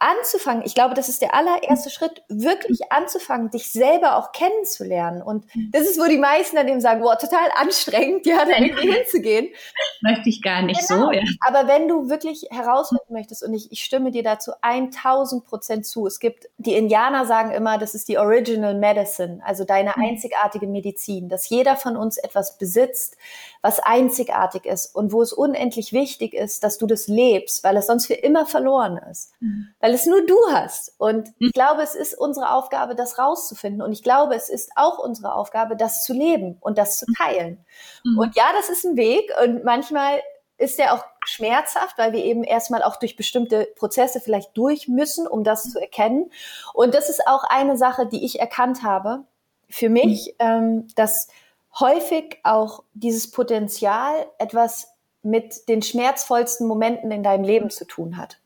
anzufangen, 0.00 0.64
ich 0.64 0.74
glaube, 0.74 0.94
das 0.94 1.08
ist 1.08 1.22
der 1.22 1.34
allererste 1.34 1.90
Schritt, 1.90 2.22
wirklich 2.28 2.90
anzufangen, 2.90 3.50
dich 3.50 3.70
selber 3.70 4.16
auch 4.16 4.32
kennenzulernen. 4.32 5.22
Und 5.22 5.44
das 5.72 5.82
ist, 5.82 6.00
wo 6.00 6.06
die 6.06 6.16
meisten 6.16 6.56
dann 6.56 6.66
eben 6.68 6.80
sagen, 6.80 7.02
boah, 7.02 7.18
total 7.18 7.50
anstrengend, 7.54 8.26
ja, 8.26 8.44
da 8.44 8.56
irgendwie 8.56 8.90
hinzugehen. 8.92 9.48
Möchte 10.00 10.30
ich 10.30 10.42
gar 10.42 10.62
nicht 10.62 10.88
genau. 10.88 11.06
so, 11.06 11.12
ja. 11.12 11.22
Aber 11.46 11.68
wenn 11.68 11.86
du 11.86 12.08
wirklich 12.08 12.46
herausfinden 12.50 13.12
möchtest, 13.12 13.42
und 13.44 13.52
ich, 13.52 13.70
ich 13.70 13.84
stimme 13.84 14.10
dir 14.10 14.22
dazu 14.22 14.52
1000 14.62 15.44
Prozent 15.44 15.86
zu, 15.86 16.06
es 16.06 16.18
gibt, 16.18 16.48
die 16.56 16.74
Indianer 16.74 17.26
sagen 17.26 17.50
immer, 17.50 17.76
das 17.76 17.94
ist 17.94 18.08
die 18.08 18.16
Original 18.16 18.74
Medicine, 18.74 19.40
also 19.44 19.64
deine 19.64 19.92
mhm. 19.94 20.02
einzigartige 20.02 20.66
Medizin, 20.66 21.28
dass 21.28 21.48
jeder 21.50 21.76
von 21.76 21.96
uns 21.96 22.16
etwas 22.16 22.56
besitzt, 22.56 23.18
was 23.60 23.80
einzigartig 23.80 24.64
ist 24.64 24.94
und 24.94 25.12
wo 25.12 25.20
es 25.20 25.34
unendlich 25.34 25.92
wichtig 25.92 26.32
ist, 26.32 26.64
dass 26.64 26.78
du 26.78 26.86
das 26.86 27.06
lebst, 27.06 27.62
weil 27.62 27.76
es 27.76 27.86
sonst 27.86 28.06
für 28.06 28.14
immer 28.14 28.46
verloren 28.46 28.98
ist. 29.10 29.32
Mhm. 29.40 29.68
Weil 29.80 29.89
es 29.94 30.06
nur 30.06 30.24
du 30.26 30.36
hast. 30.50 30.94
Und 30.98 31.28
ich 31.38 31.48
mhm. 31.48 31.52
glaube, 31.52 31.82
es 31.82 31.94
ist 31.94 32.14
unsere 32.18 32.52
Aufgabe, 32.52 32.94
das 32.94 33.18
rauszufinden. 33.18 33.82
Und 33.82 33.92
ich 33.92 34.02
glaube, 34.02 34.34
es 34.34 34.48
ist 34.48 34.70
auch 34.76 34.98
unsere 34.98 35.34
Aufgabe, 35.34 35.76
das 35.76 36.04
zu 36.04 36.12
leben 36.12 36.56
und 36.60 36.78
das 36.78 36.98
zu 36.98 37.06
teilen. 37.16 37.64
Mhm. 38.04 38.18
Und 38.18 38.36
ja, 38.36 38.52
das 38.56 38.68
ist 38.68 38.84
ein 38.84 38.96
Weg 38.96 39.32
und 39.42 39.64
manchmal 39.64 40.20
ist 40.58 40.78
der 40.78 40.94
auch 40.94 41.04
schmerzhaft, 41.24 41.96
weil 41.96 42.12
wir 42.12 42.22
eben 42.22 42.44
erstmal 42.44 42.82
auch 42.82 42.96
durch 42.96 43.16
bestimmte 43.16 43.68
Prozesse 43.76 44.20
vielleicht 44.20 44.56
durch 44.56 44.88
müssen, 44.88 45.26
um 45.26 45.42
das 45.42 45.70
zu 45.70 45.80
erkennen. 45.80 46.30
Und 46.74 46.94
das 46.94 47.08
ist 47.08 47.26
auch 47.26 47.44
eine 47.44 47.78
Sache, 47.78 48.06
die 48.06 48.24
ich 48.24 48.40
erkannt 48.40 48.82
habe 48.82 49.24
für 49.68 49.88
mich, 49.88 50.34
mhm. 50.38 50.46
ähm, 50.46 50.88
dass 50.96 51.28
häufig 51.78 52.38
auch 52.42 52.82
dieses 52.92 53.30
Potenzial 53.30 54.26
etwas 54.38 54.88
mit 55.22 55.68
den 55.68 55.82
schmerzvollsten 55.82 56.66
Momenten 56.66 57.10
in 57.10 57.22
deinem 57.22 57.44
Leben 57.44 57.70
zu 57.70 57.86
tun 57.86 58.16
hat. 58.16 58.40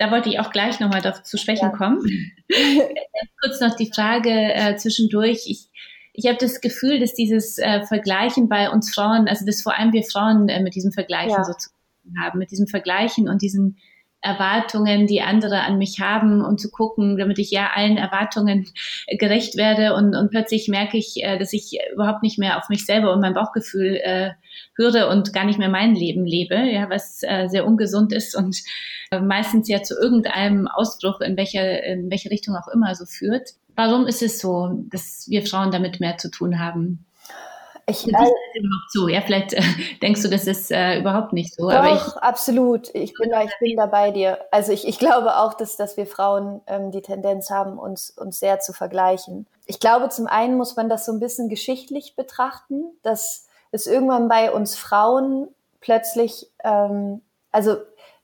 Da 0.00 0.10
wollte 0.10 0.30
ich 0.30 0.40
auch 0.40 0.50
gleich 0.50 0.80
nochmal 0.80 1.02
zu 1.24 1.36
sprechen 1.36 1.72
ja. 1.72 1.76
kommen. 1.76 2.00
Kurz 3.42 3.60
noch 3.60 3.76
die 3.76 3.90
Frage 3.94 4.30
äh, 4.30 4.74
zwischendurch. 4.76 5.42
Ich, 5.44 5.68
ich 6.14 6.26
habe 6.26 6.38
das 6.40 6.62
Gefühl, 6.62 6.98
dass 6.98 7.12
dieses 7.12 7.58
äh, 7.58 7.82
Vergleichen 7.84 8.48
bei 8.48 8.70
uns 8.70 8.94
Frauen, 8.94 9.28
also 9.28 9.44
dass 9.44 9.60
vor 9.60 9.78
allem 9.78 9.92
wir 9.92 10.02
Frauen 10.02 10.48
äh, 10.48 10.62
mit 10.62 10.74
diesem 10.74 10.92
Vergleichen 10.92 11.36
ja. 11.36 11.44
so 11.44 11.52
zu 11.52 11.68
tun 11.68 12.14
haben, 12.18 12.38
mit 12.38 12.50
diesem 12.50 12.66
Vergleichen 12.66 13.28
und 13.28 13.42
diesen 13.42 13.76
Erwartungen, 14.22 15.06
die 15.06 15.22
andere 15.22 15.62
an 15.62 15.78
mich 15.78 16.00
haben 16.00 16.44
und 16.44 16.60
zu 16.60 16.70
gucken, 16.70 17.16
damit 17.16 17.38
ich 17.38 17.50
ja 17.50 17.70
allen 17.74 17.96
Erwartungen 17.96 18.66
gerecht 19.08 19.56
werde 19.56 19.94
und, 19.94 20.14
und 20.14 20.30
plötzlich 20.30 20.68
merke 20.68 20.98
ich, 20.98 21.22
äh, 21.22 21.38
dass 21.38 21.52
ich 21.52 21.78
überhaupt 21.92 22.22
nicht 22.22 22.38
mehr 22.38 22.58
auf 22.58 22.68
mich 22.68 22.84
selber 22.84 23.12
und 23.12 23.20
mein 23.20 23.34
Bauchgefühl 23.34 23.96
äh, 24.02 24.30
höre 24.76 25.08
und 25.08 25.32
gar 25.32 25.44
nicht 25.44 25.58
mehr 25.58 25.68
mein 25.68 25.94
Leben 25.94 26.26
lebe, 26.26 26.56
ja, 26.56 26.90
was 26.90 27.22
äh, 27.22 27.48
sehr 27.48 27.66
ungesund 27.66 28.12
ist 28.12 28.36
und 28.36 28.58
äh, 29.10 29.20
meistens 29.20 29.68
ja 29.68 29.82
zu 29.82 29.94
irgendeinem 29.94 30.68
Ausbruch 30.68 31.20
in 31.20 31.36
welcher 31.36 31.82
in 31.84 32.10
welche 32.10 32.30
Richtung 32.30 32.56
auch 32.56 32.68
immer 32.68 32.94
so 32.94 33.06
führt. 33.06 33.50
Warum 33.76 34.06
ist 34.06 34.22
es 34.22 34.40
so, 34.40 34.84
dass 34.90 35.26
wir 35.28 35.46
Frauen 35.46 35.70
damit 35.70 36.00
mehr 36.00 36.18
zu 36.18 36.30
tun 36.30 36.58
haben? 36.58 37.06
Ich, 37.86 38.04
das 38.04 38.30
überhaupt 38.54 38.90
so? 38.90 39.08
Ja, 39.08 39.20
vielleicht 39.20 39.52
äh, 39.52 39.62
denkst 40.02 40.22
du, 40.22 40.28
das 40.28 40.46
ist 40.46 40.70
äh, 40.70 40.98
überhaupt 40.98 41.32
nicht 41.32 41.54
so. 41.54 41.68
Doch, 41.68 41.76
aber 41.76 41.92
ich, 41.92 42.16
absolut. 42.16 42.94
Ich 42.94 43.14
bin 43.14 43.30
da, 43.30 43.42
ich 43.42 43.52
bin 43.60 43.76
da 43.76 43.86
bei 43.86 44.10
dir. 44.10 44.38
Also 44.50 44.72
ich, 44.72 44.86
ich 44.86 44.98
glaube 44.98 45.36
auch, 45.36 45.54
dass, 45.54 45.76
dass 45.76 45.96
wir 45.96 46.06
Frauen 46.06 46.60
ähm, 46.66 46.90
die 46.90 47.02
Tendenz 47.02 47.50
haben, 47.50 47.78
uns, 47.78 48.10
uns 48.10 48.38
sehr 48.40 48.60
zu 48.60 48.72
vergleichen. 48.72 49.46
Ich 49.66 49.80
glaube, 49.80 50.08
zum 50.08 50.26
einen 50.26 50.56
muss 50.56 50.76
man 50.76 50.88
das 50.88 51.06
so 51.06 51.12
ein 51.12 51.20
bisschen 51.20 51.48
geschichtlich 51.48 52.16
betrachten, 52.16 52.84
dass 53.02 53.46
es 53.72 53.86
irgendwann 53.86 54.28
bei 54.28 54.52
uns 54.52 54.76
Frauen 54.76 55.48
plötzlich, 55.80 56.48
ähm, 56.64 57.22
also 57.52 57.76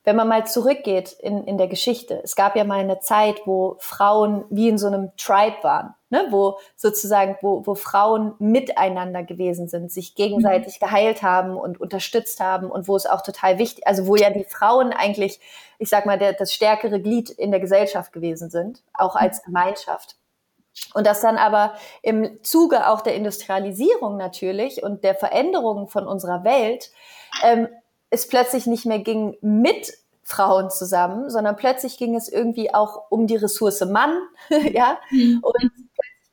wenn 0.05 0.17
man 0.17 0.29
mal 0.29 0.47
zurückgeht 0.47 1.13
in, 1.21 1.45
in 1.45 1.59
der 1.59 1.67
Geschichte, 1.67 2.21
es 2.23 2.37
gab 2.37 2.55
ja 2.55 2.63
mal 2.63 2.79
eine 2.79 3.01
Zeit, 3.01 3.41
wo 3.45 3.77
Frauen 3.81 4.45
wie 4.51 4.69
in 4.69 4.79
so 4.79 4.87
einem 4.87 5.11
Tribe 5.17 5.57
waren, 5.63 5.95
ne? 6.11 6.27
wo 6.31 6.59
sozusagen, 6.77 7.37
wo, 7.43 7.67
wo 7.67 7.75
Frauen 7.75 8.35
miteinander 8.39 9.23
gewesen 9.23 9.69
sind, 9.69 9.91
sich 9.91 10.15
gegenseitig 10.15 10.81
mhm. 10.81 10.87
geheilt 10.87 11.23
haben 11.23 11.57
und 11.57 11.81
unterstützt 11.81 12.41
haben 12.41 12.71
und 12.71 12.89
wo 12.89 12.97
es 12.97 13.07
auch 13.07 13.23
total 13.23 13.59
wichtig, 13.59 13.87
also 13.87 14.07
wo 14.07 14.17
ja 14.17 14.31
die 14.31 14.45
Frauen 14.45 14.93
eigentlich, 14.93 15.41
ich 15.79 15.89
sag 15.89 16.07
mal, 16.07 16.19
der, 16.19 16.33
das 16.33 16.53
stärkere 16.53 17.01
Glied 17.01 17.31
in 17.31 17.51
der 17.51 17.61
Gesellschaft 17.61 18.13
gewesen 18.13 18.51
sind, 18.51 18.83
auch 18.95 19.17
als 19.17 19.41
mhm. 19.41 19.53
Gemeinschaft. 19.53 20.17
Und 20.93 21.07
das 21.07 21.21
dann 21.21 21.39
aber 21.39 21.75
im 22.03 22.43
Zuge 22.43 22.89
auch 22.89 23.01
der 23.01 23.15
Industrialisierung 23.15 24.19
natürlich 24.19 24.83
und 24.83 25.05
der 25.05 25.15
Veränderungen 25.15 25.89
von 25.89 26.07
unserer 26.07 26.45
Welt 26.45 26.91
ähm, 27.43 27.69
es 28.11 28.29
plötzlich 28.29 28.67
nicht 28.67 28.87
mehr 28.87 28.99
ging 28.99 29.37
mit 29.41 29.95
Frauen 30.23 30.71
zusammen, 30.71 31.31
sondern 31.31 31.57
plötzlich 31.57 31.99
ging 31.99 32.17
es 32.17 32.29
irgendwie 32.29 32.75
auch 32.75 33.11
um 33.11 33.27
die 33.27 33.37
Ressource 33.37 33.85
Mann, 33.85 34.19
ja, 34.73 34.99
mhm. 35.11 35.41
und 35.43 35.71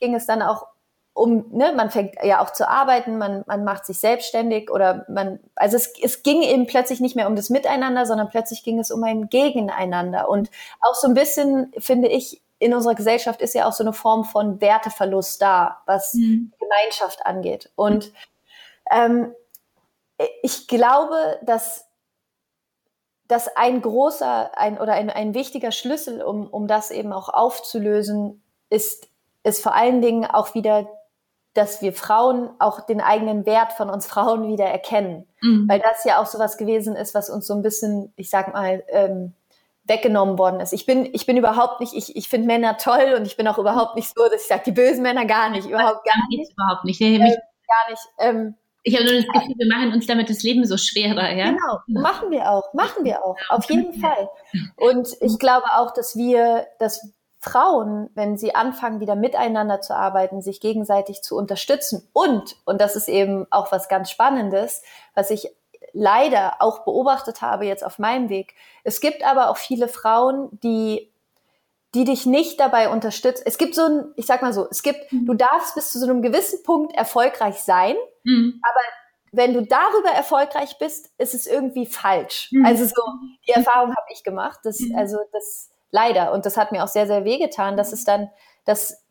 ging 0.03 0.15
es 0.15 0.25
dann 0.25 0.41
auch 0.41 0.67
um, 1.15 1.45
ne, 1.51 1.73
man 1.73 1.91
fängt 1.91 2.15
ja 2.23 2.41
auch 2.41 2.51
zu 2.51 2.67
arbeiten, 2.67 3.19
man, 3.19 3.43
man 3.45 3.63
macht 3.63 3.85
sich 3.85 3.99
selbstständig 3.99 4.71
oder 4.71 5.05
man, 5.07 5.39
also 5.55 5.77
es, 5.77 5.93
es 6.01 6.23
ging 6.23 6.41
eben 6.41 6.65
plötzlich 6.65 7.01
nicht 7.01 7.15
mehr 7.15 7.27
um 7.27 7.35
das 7.35 7.51
Miteinander, 7.51 8.07
sondern 8.07 8.29
plötzlich 8.29 8.63
ging 8.63 8.79
es 8.79 8.89
um 8.89 9.03
ein 9.03 9.29
Gegeneinander 9.29 10.27
und 10.27 10.49
auch 10.81 10.95
so 10.95 11.07
ein 11.07 11.13
bisschen, 11.13 11.71
finde 11.77 12.07
ich, 12.07 12.41
in 12.57 12.73
unserer 12.73 12.95
Gesellschaft 12.95 13.41
ist 13.41 13.53
ja 13.53 13.67
auch 13.67 13.73
so 13.73 13.83
eine 13.83 13.93
Form 13.93 14.25
von 14.25 14.59
Werteverlust 14.59 15.39
da, 15.39 15.83
was 15.85 16.15
mhm. 16.15 16.51
Gemeinschaft 16.59 17.25
angeht 17.25 17.71
und 17.75 18.11
ähm, 18.91 19.33
ich 20.41 20.67
glaube, 20.67 21.39
dass 21.43 21.85
dass 23.27 23.55
ein 23.55 23.81
großer 23.81 24.57
ein, 24.57 24.79
oder 24.79 24.93
ein, 24.93 25.09
ein 25.09 25.33
wichtiger 25.33 25.71
Schlüssel, 25.71 26.21
um, 26.21 26.47
um 26.47 26.67
das 26.67 26.91
eben 26.91 27.13
auch 27.13 27.29
aufzulösen, 27.29 28.43
ist, 28.69 29.07
ist 29.43 29.61
vor 29.61 29.75
allen 29.75 30.01
Dingen 30.01 30.25
auch 30.25 30.53
wieder, 30.55 30.87
dass 31.53 31.81
wir 31.81 31.93
Frauen 31.93 32.49
auch 32.59 32.81
den 32.85 33.01
eigenen 33.01 33.45
Wert 33.45 33.73
von 33.73 33.89
uns 33.89 34.07
Frauen 34.07 34.47
wieder 34.47 34.65
erkennen. 34.65 35.27
Mhm. 35.41 35.67
Weil 35.69 35.79
das 35.79 36.03
ja 36.03 36.21
auch 36.21 36.25
so 36.25 36.39
was 36.39 36.57
gewesen 36.57 36.95
ist, 36.95 37.13
was 37.13 37.29
uns 37.29 37.45
so 37.45 37.53
ein 37.53 37.61
bisschen, 37.61 38.11
ich 38.15 38.29
sag 38.29 38.53
mal, 38.53 38.83
ähm, 38.89 39.33
weggenommen 39.85 40.37
worden 40.37 40.61
ist. 40.61 40.73
Ich 40.73 40.85
bin, 40.85 41.09
ich 41.13 41.25
bin 41.25 41.37
überhaupt 41.37 41.81
nicht, 41.81 41.93
ich, 41.93 42.15
ich 42.15 42.29
finde 42.29 42.47
Männer 42.47 42.77
toll 42.77 43.15
und 43.17 43.25
ich 43.27 43.35
bin 43.35 43.47
auch 43.47 43.57
überhaupt 43.57 43.95
nicht 43.95 44.07
so, 44.15 44.23
dass 44.23 44.41
ich 44.41 44.47
sage, 44.47 44.63
die 44.65 44.71
bösen 44.71 45.03
Männer 45.03 45.25
gar 45.25 45.49
nicht, 45.49 45.67
überhaupt 45.67 46.05
gar 46.05 46.27
nicht. 46.29 46.53
Überhaupt 46.53 46.85
nicht. 46.85 47.01
Äh, 47.01 47.19
gar 47.19 47.89
nicht. 47.89 48.01
Ähm, 48.19 48.55
Ich 48.83 48.95
habe 48.95 49.05
nur 49.05 49.15
das 49.15 49.25
Gefühl, 49.25 49.55
wir 49.57 49.67
machen 49.67 49.93
uns 49.93 50.07
damit 50.07 50.29
das 50.29 50.41
Leben 50.41 50.65
so 50.65 50.77
schwerer, 50.77 51.31
ja? 51.31 51.51
Genau, 51.51 52.01
machen 52.01 52.31
wir 52.31 52.49
auch, 52.49 52.73
machen 52.73 53.03
wir 53.03 53.23
auch, 53.25 53.35
auf 53.49 53.69
jeden 53.69 53.93
Fall. 53.99 54.29
Und 54.77 55.09
ich 55.19 55.37
glaube 55.37 55.65
auch, 55.75 55.93
dass 55.93 56.15
wir, 56.15 56.67
dass 56.79 57.13
Frauen, 57.43 58.09
wenn 58.15 58.37
sie 58.37 58.55
anfangen, 58.55 59.01
wieder 59.01 59.15
miteinander 59.15 59.81
zu 59.81 59.95
arbeiten, 59.95 60.41
sich 60.41 60.61
gegenseitig 60.61 61.21
zu 61.21 61.35
unterstützen 61.35 62.07
und, 62.13 62.55
und 62.65 62.79
das 62.79 62.95
ist 62.95 63.09
eben 63.09 63.45
auch 63.51 63.71
was 63.71 63.89
ganz 63.89 64.09
Spannendes, 64.09 64.81
was 65.13 65.29
ich 65.29 65.49
leider 65.91 66.55
auch 66.59 66.85
beobachtet 66.85 67.41
habe 67.41 67.65
jetzt 67.65 67.83
auf 67.83 67.99
meinem 67.99 68.29
Weg. 68.29 68.55
Es 68.83 69.01
gibt 69.01 69.23
aber 69.25 69.49
auch 69.49 69.57
viele 69.57 69.87
Frauen, 69.87 70.49
die 70.63 71.09
die 71.95 72.05
dich 72.05 72.25
nicht 72.25 72.59
dabei 72.59 72.89
unterstützen. 72.89 73.43
Es 73.45 73.59
gibt 73.59 73.75
so 73.75 73.83
ein, 73.83 74.13
ich 74.15 74.25
sag 74.25 74.41
mal 74.41 74.51
so, 74.51 74.67
es 74.71 74.81
gibt, 74.81 75.11
mhm. 75.11 75.27
du 75.27 75.35
darfst 75.35 75.75
bis 75.75 75.91
zu 75.91 75.99
so 75.99 76.07
einem 76.07 76.23
gewissen 76.23 76.63
Punkt 76.63 76.95
erfolgreich 76.95 77.61
sein, 77.61 77.95
mhm. 78.23 78.59
aber 78.63 78.81
wenn 79.31 79.53
du 79.53 79.61
darüber 79.61 80.09
erfolgreich 80.09 80.77
bist, 80.79 81.11
ist 81.19 81.35
es 81.35 81.45
irgendwie 81.45 81.85
falsch. 81.85 82.49
Mhm. 82.51 82.65
Also 82.65 82.85
so, 82.85 83.03
die 83.47 83.51
Erfahrung 83.51 83.89
habe 83.89 84.07
ich 84.11 84.23
gemacht. 84.23 84.59
Das, 84.63 84.79
mhm. 84.79 84.95
also 84.95 85.19
das 85.31 85.69
leider. 85.93 86.33
Und 86.33 86.45
das 86.45 86.57
hat 86.57 86.73
mir 86.73 86.83
auch 86.83 86.89
sehr, 86.89 87.07
sehr 87.07 87.23
wehgetan, 87.23 87.77
dass 87.77 87.93
es 87.93 88.03
dann, 88.03 88.29
dass, 88.65 89.01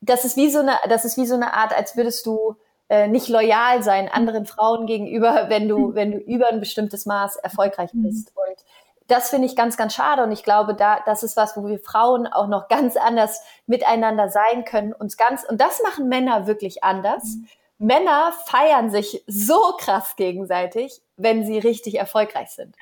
das 0.00 0.24
ist 0.24 0.36
wie 0.36 0.48
so 0.48 0.60
eine, 0.60 0.78
das 0.88 1.04
ist 1.04 1.18
wie 1.18 1.26
so 1.26 1.34
eine 1.34 1.52
Art, 1.52 1.76
als 1.76 1.96
würdest 1.96 2.24
du 2.24 2.56
äh, 2.88 3.08
nicht 3.08 3.28
loyal 3.28 3.82
sein 3.82 4.08
anderen 4.08 4.46
Frauen 4.46 4.86
gegenüber, 4.86 5.46
wenn 5.48 5.68
du, 5.68 5.88
mhm. 5.88 5.94
wenn 5.94 6.12
du 6.12 6.18
über 6.18 6.48
ein 6.48 6.60
bestimmtes 6.60 7.04
Maß 7.04 7.36
erfolgreich 7.36 7.92
mhm. 7.92 8.04
bist. 8.04 8.32
Und 8.34 8.64
das 9.08 9.30
finde 9.30 9.46
ich 9.46 9.56
ganz, 9.56 9.76
ganz 9.76 9.94
schade. 9.94 10.22
Und 10.22 10.32
ich 10.32 10.44
glaube, 10.44 10.74
da, 10.74 11.00
das 11.04 11.22
ist 11.22 11.36
was, 11.36 11.56
wo 11.56 11.66
wir 11.66 11.80
Frauen 11.80 12.26
auch 12.28 12.46
noch 12.46 12.68
ganz 12.68 12.96
anders 12.96 13.42
miteinander 13.66 14.28
sein 14.28 14.64
können. 14.64 14.92
Uns 14.92 15.16
ganz, 15.16 15.44
und 15.44 15.60
das 15.60 15.82
machen 15.82 16.08
Männer 16.08 16.46
wirklich 16.46 16.84
anders. 16.84 17.24
Mhm. 17.24 17.48
Männer 17.78 18.32
feiern 18.46 18.90
sich 18.90 19.24
so 19.26 19.58
krass 19.78 20.14
gegenseitig, 20.16 21.00
wenn 21.16 21.44
sie 21.44 21.58
richtig 21.58 21.96
erfolgreich 21.96 22.50
sind. 22.50 22.76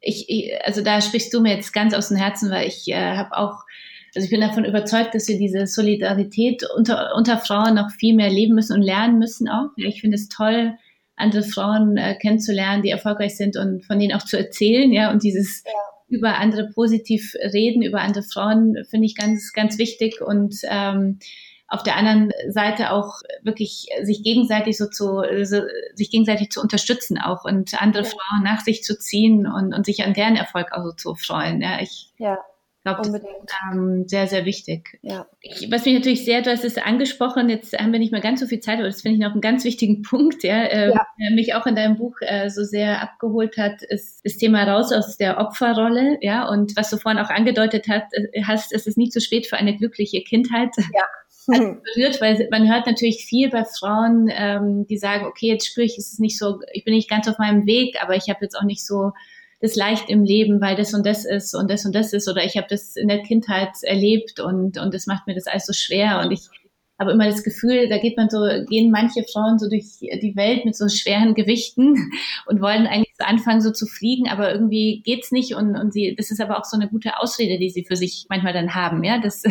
Ich, 0.00 0.52
also 0.64 0.82
da 0.82 1.00
sprichst 1.00 1.32
du 1.34 1.40
mir 1.40 1.54
jetzt 1.54 1.72
ganz 1.72 1.94
aus 1.94 2.08
dem 2.08 2.16
Herzen, 2.16 2.50
weil 2.50 2.68
ich 2.68 2.88
äh, 2.88 3.16
habe 3.16 3.36
auch 3.36 3.64
also 4.14 4.24
ich 4.24 4.30
bin 4.30 4.40
davon 4.40 4.64
überzeugt, 4.64 5.14
dass 5.14 5.28
wir 5.28 5.38
diese 5.38 5.66
Solidarität 5.66 6.62
unter, 6.76 7.14
unter 7.14 7.38
Frauen 7.38 7.74
noch 7.74 7.90
viel 7.90 8.14
mehr 8.14 8.30
leben 8.30 8.54
müssen 8.54 8.72
und 8.72 8.82
lernen 8.82 9.18
müssen 9.18 9.48
auch. 9.48 9.68
Ich 9.76 10.00
finde 10.00 10.16
es 10.16 10.28
toll, 10.28 10.74
andere 11.16 11.42
Frauen 11.42 11.96
äh, 11.96 12.16
kennenzulernen, 12.16 12.82
die 12.82 12.90
erfolgreich 12.90 13.36
sind 13.36 13.56
und 13.56 13.84
von 13.84 13.98
denen 13.98 14.14
auch 14.14 14.24
zu 14.24 14.38
erzählen, 14.38 14.92
ja, 14.92 15.10
und 15.10 15.22
dieses 15.22 15.62
ja. 15.64 15.72
über 16.08 16.38
andere 16.38 16.70
positiv 16.74 17.34
reden, 17.52 17.82
über 17.82 18.00
andere 18.00 18.22
Frauen 18.22 18.76
finde 18.88 19.06
ich 19.06 19.16
ganz, 19.16 19.52
ganz 19.52 19.78
wichtig 19.78 20.20
und 20.20 20.56
ähm, 20.64 21.18
auf 21.68 21.82
der 21.82 21.96
anderen 21.96 22.32
Seite 22.48 22.92
auch 22.92 23.20
wirklich 23.42 23.88
sich 24.02 24.22
gegenseitig 24.22 24.76
so 24.76 24.86
zu, 24.86 25.22
so, 25.42 25.62
sich 25.94 26.10
gegenseitig 26.10 26.50
zu 26.50 26.60
unterstützen 26.60 27.18
auch 27.18 27.44
und 27.44 27.80
andere 27.80 28.04
ja. 28.04 28.08
Frauen 28.08 28.42
nach 28.42 28.60
sich 28.60 28.82
zu 28.82 28.98
ziehen 28.98 29.46
und, 29.46 29.74
und 29.74 29.86
sich 29.86 30.04
an 30.04 30.14
deren 30.14 30.36
Erfolg 30.36 30.72
auch 30.72 30.82
so 30.82 30.92
zu 30.92 31.14
freuen. 31.14 31.60
Ja, 31.60 31.80
ich 31.80 32.12
ja 32.18 32.38
glaube, 32.94 33.10
das 33.10 33.20
ist 33.20 33.26
ähm, 33.72 34.04
sehr, 34.06 34.26
sehr 34.26 34.44
wichtig. 34.44 34.98
Ja. 35.02 35.26
Ich, 35.40 35.70
was 35.70 35.84
mich 35.84 35.94
natürlich 35.94 36.24
sehr, 36.24 36.42
du 36.42 36.50
hast 36.50 36.64
es 36.64 36.78
angesprochen, 36.78 37.48
jetzt 37.48 37.76
haben 37.78 37.92
wir 37.92 37.98
nicht 37.98 38.12
mehr 38.12 38.20
ganz 38.20 38.40
so 38.40 38.46
viel 38.46 38.60
Zeit, 38.60 38.78
aber 38.78 38.86
das 38.86 39.02
finde 39.02 39.16
ich 39.16 39.22
noch 39.22 39.32
einen 39.32 39.40
ganz 39.40 39.64
wichtigen 39.64 40.02
Punkt, 40.08 40.42
ja, 40.44 40.62
äh, 40.64 40.90
ja. 40.90 41.06
der 41.20 41.34
mich 41.34 41.54
auch 41.54 41.66
in 41.66 41.74
deinem 41.74 41.96
Buch 41.96 42.16
äh, 42.20 42.48
so 42.48 42.64
sehr 42.64 43.02
abgeholt 43.02 43.56
hat, 43.58 43.82
ist 43.82 44.24
das 44.24 44.36
Thema 44.36 44.64
raus 44.64 44.92
aus 44.92 45.16
der 45.16 45.38
Opferrolle, 45.38 46.18
ja, 46.20 46.48
und 46.48 46.76
was 46.76 46.90
du 46.90 46.96
vorhin 46.96 47.20
auch 47.20 47.30
angedeutet 47.30 47.86
hast, 47.88 48.12
äh, 48.14 48.42
hast, 48.44 48.72
es 48.72 48.86
ist 48.86 48.98
nicht 48.98 49.12
zu 49.12 49.20
spät 49.20 49.46
für 49.46 49.56
eine 49.56 49.76
glückliche 49.76 50.22
Kindheit. 50.22 50.74
Ja. 50.76 51.02
Also 51.48 51.76
berührt, 51.94 52.20
weil 52.20 52.48
man 52.50 52.70
hört 52.70 52.86
natürlich 52.86 53.24
viel 53.24 53.50
bei 53.50 53.64
Frauen, 53.64 54.30
ähm, 54.30 54.86
die 54.86 54.98
sagen, 54.98 55.26
okay, 55.26 55.48
jetzt 55.48 55.66
spüre 55.66 55.86
ich, 55.86 55.96
es 55.98 56.12
ist 56.12 56.20
nicht 56.20 56.38
so, 56.38 56.60
ich 56.72 56.84
bin 56.84 56.94
nicht 56.94 57.08
ganz 57.08 57.26
auf 57.28 57.38
meinem 57.38 57.66
Weg, 57.66 57.96
aber 58.02 58.16
ich 58.16 58.28
habe 58.28 58.40
jetzt 58.42 58.54
auch 58.54 58.64
nicht 58.64 58.84
so 58.84 59.12
das 59.60 59.74
leicht 59.74 60.08
im 60.08 60.24
Leben, 60.24 60.60
weil 60.60 60.76
das 60.76 60.94
und 60.94 61.04
das 61.04 61.24
ist 61.24 61.54
und 61.54 61.70
das 61.70 61.84
und 61.84 61.94
das 61.94 62.12
ist 62.12 62.28
oder 62.28 62.44
ich 62.44 62.56
habe 62.56 62.66
das 62.70 62.94
in 62.94 63.08
der 63.08 63.22
Kindheit 63.22 63.70
erlebt 63.82 64.40
und 64.40 64.78
und 64.78 64.94
das 64.94 65.06
macht 65.06 65.26
mir 65.26 65.34
das 65.34 65.46
alles 65.46 65.66
so 65.66 65.72
schwer 65.72 66.20
und 66.20 66.30
ich 66.30 66.42
habe 67.00 67.12
immer 67.12 67.26
das 67.26 67.44
Gefühl, 67.44 67.88
da 67.88 67.98
geht 67.98 68.16
man 68.16 68.28
so, 68.28 68.40
gehen 68.68 68.90
manche 68.90 69.22
Frauen 69.32 69.58
so 69.58 69.68
durch 69.68 69.84
die 70.00 70.32
Welt 70.34 70.64
mit 70.64 70.76
so 70.76 70.88
schweren 70.88 71.34
Gewichten 71.34 72.10
und 72.46 72.60
wollen 72.60 72.86
eigentlich 72.86 73.14
so 73.16 73.24
anfangen, 73.24 73.60
so 73.60 73.70
zu 73.70 73.86
fliegen, 73.86 74.28
aber 74.28 74.52
irgendwie 74.52 75.02
geht's 75.04 75.30
nicht 75.30 75.54
und, 75.54 75.76
und 75.76 75.92
sie, 75.92 76.14
das 76.16 76.30
ist 76.30 76.40
aber 76.40 76.58
auch 76.58 76.64
so 76.64 76.76
eine 76.76 76.88
gute 76.88 77.18
Ausrede, 77.18 77.58
die 77.58 77.70
sie 77.70 77.84
für 77.84 77.96
sich 77.96 78.26
manchmal 78.28 78.52
dann 78.52 78.74
haben, 78.74 79.04
ja, 79.04 79.18
dass 79.18 79.42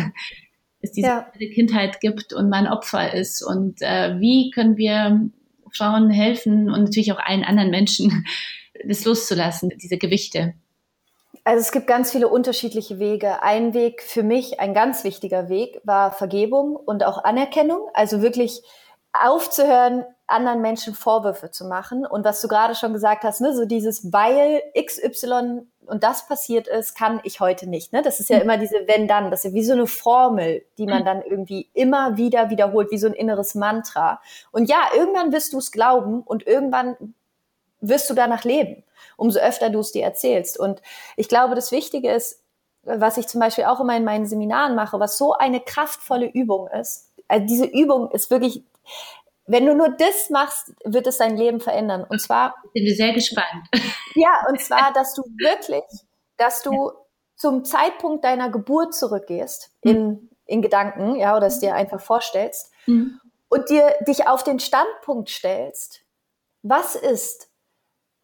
es 0.80 0.92
diese 0.92 1.08
ja. 1.08 1.32
Kindheit 1.54 2.00
gibt 2.00 2.32
und 2.32 2.48
man 2.48 2.66
Opfer 2.66 3.12
ist 3.12 3.42
und 3.42 3.82
äh, 3.82 4.18
wie 4.20 4.50
können 4.50 4.76
wir 4.76 5.28
Frauen 5.72 6.10
helfen 6.10 6.70
und 6.70 6.84
natürlich 6.84 7.12
auch 7.12 7.18
allen 7.18 7.44
anderen 7.44 7.70
Menschen, 7.70 8.24
das 8.86 9.04
loszulassen, 9.04 9.70
diese 9.76 9.98
Gewichte? 9.98 10.54
Also 11.44 11.60
es 11.60 11.72
gibt 11.72 11.86
ganz 11.86 12.12
viele 12.12 12.28
unterschiedliche 12.28 12.98
Wege. 12.98 13.42
Ein 13.42 13.72
Weg 13.72 14.02
für 14.02 14.22
mich, 14.22 14.60
ein 14.60 14.74
ganz 14.74 15.04
wichtiger 15.04 15.48
Weg, 15.48 15.80
war 15.84 16.12
Vergebung 16.12 16.76
und 16.76 17.04
auch 17.04 17.24
Anerkennung. 17.24 17.88
Also 17.94 18.22
wirklich 18.22 18.62
aufzuhören, 19.12 20.04
anderen 20.26 20.60
Menschen 20.60 20.94
Vorwürfe 20.94 21.50
zu 21.50 21.64
machen. 21.64 22.06
Und 22.06 22.24
was 22.24 22.40
du 22.40 22.48
gerade 22.48 22.74
schon 22.74 22.92
gesagt 22.92 23.24
hast, 23.24 23.40
ne, 23.40 23.54
so 23.54 23.64
dieses, 23.64 24.12
weil 24.12 24.62
XY 24.78 25.62
und 25.86 26.04
das 26.04 26.26
passiert 26.26 26.68
ist, 26.68 26.94
kann 26.94 27.20
ich 27.24 27.40
heute 27.40 27.66
nicht. 27.66 27.92
Ne? 27.92 28.02
Das 28.02 28.20
ist 28.20 28.28
ja 28.28 28.36
mhm. 28.36 28.42
immer 28.42 28.58
diese 28.58 28.86
Wenn-Dann. 28.86 29.30
Das 29.30 29.44
ist 29.44 29.52
ja 29.52 29.54
wie 29.54 29.64
so 29.64 29.72
eine 29.72 29.86
Formel, 29.86 30.64
die 30.76 30.84
man 30.84 31.00
mhm. 31.00 31.06
dann 31.06 31.22
irgendwie 31.22 31.70
immer 31.72 32.16
wieder 32.18 32.50
wiederholt, 32.50 32.90
wie 32.90 32.98
so 32.98 33.06
ein 33.06 33.14
inneres 33.14 33.54
Mantra. 33.54 34.20
Und 34.52 34.68
ja, 34.68 34.88
irgendwann 34.94 35.32
wirst 35.32 35.54
du 35.54 35.58
es 35.58 35.72
glauben 35.72 36.22
und 36.22 36.46
irgendwann 36.46 37.14
wirst 37.80 38.10
du 38.10 38.14
danach 38.14 38.44
leben, 38.44 38.84
umso 39.16 39.38
öfter 39.38 39.70
du 39.70 39.80
es 39.80 39.92
dir 39.92 40.04
erzählst. 40.04 40.58
Und 40.58 40.82
ich 41.16 41.28
glaube, 41.28 41.54
das 41.54 41.72
Wichtige 41.72 42.12
ist, 42.12 42.42
was 42.82 43.16
ich 43.16 43.26
zum 43.26 43.40
Beispiel 43.40 43.64
auch 43.64 43.80
immer 43.80 43.96
in 43.96 44.04
meinen 44.04 44.26
Seminaren 44.26 44.74
mache, 44.74 45.00
was 45.00 45.18
so 45.18 45.32
eine 45.32 45.60
kraftvolle 45.60 46.26
Übung 46.26 46.68
ist. 46.68 47.12
Also 47.28 47.46
diese 47.46 47.66
Übung 47.66 48.10
ist 48.10 48.30
wirklich, 48.30 48.64
wenn 49.46 49.64
du 49.64 49.74
nur 49.74 49.88
das 49.88 50.30
machst, 50.30 50.74
wird 50.84 51.06
es 51.06 51.18
dein 51.18 51.36
Leben 51.36 51.60
verändern. 51.60 52.04
Und 52.08 52.20
zwar. 52.20 52.54
Bin 52.74 52.84
wir 52.84 52.94
sehr 52.94 53.12
gespannt. 53.12 53.66
Ja, 54.14 54.44
und 54.48 54.60
zwar, 54.60 54.92
dass 54.92 55.14
du 55.14 55.22
wirklich, 55.38 55.84
dass 56.36 56.62
du 56.62 56.92
zum 57.36 57.64
Zeitpunkt 57.64 58.24
deiner 58.24 58.50
Geburt 58.50 58.94
zurückgehst 58.94 59.70
hm. 59.84 59.96
in, 59.96 60.30
in 60.44 60.62
Gedanken, 60.62 61.16
ja, 61.16 61.36
oder 61.36 61.46
es 61.46 61.60
dir 61.60 61.74
einfach 61.74 62.00
vorstellst 62.00 62.72
mhm. 62.86 63.20
und 63.48 63.70
dir 63.70 63.94
dich 64.06 64.26
auf 64.26 64.42
den 64.42 64.58
Standpunkt 64.58 65.28
stellst, 65.30 66.02
was 66.62 66.96
ist, 66.96 67.48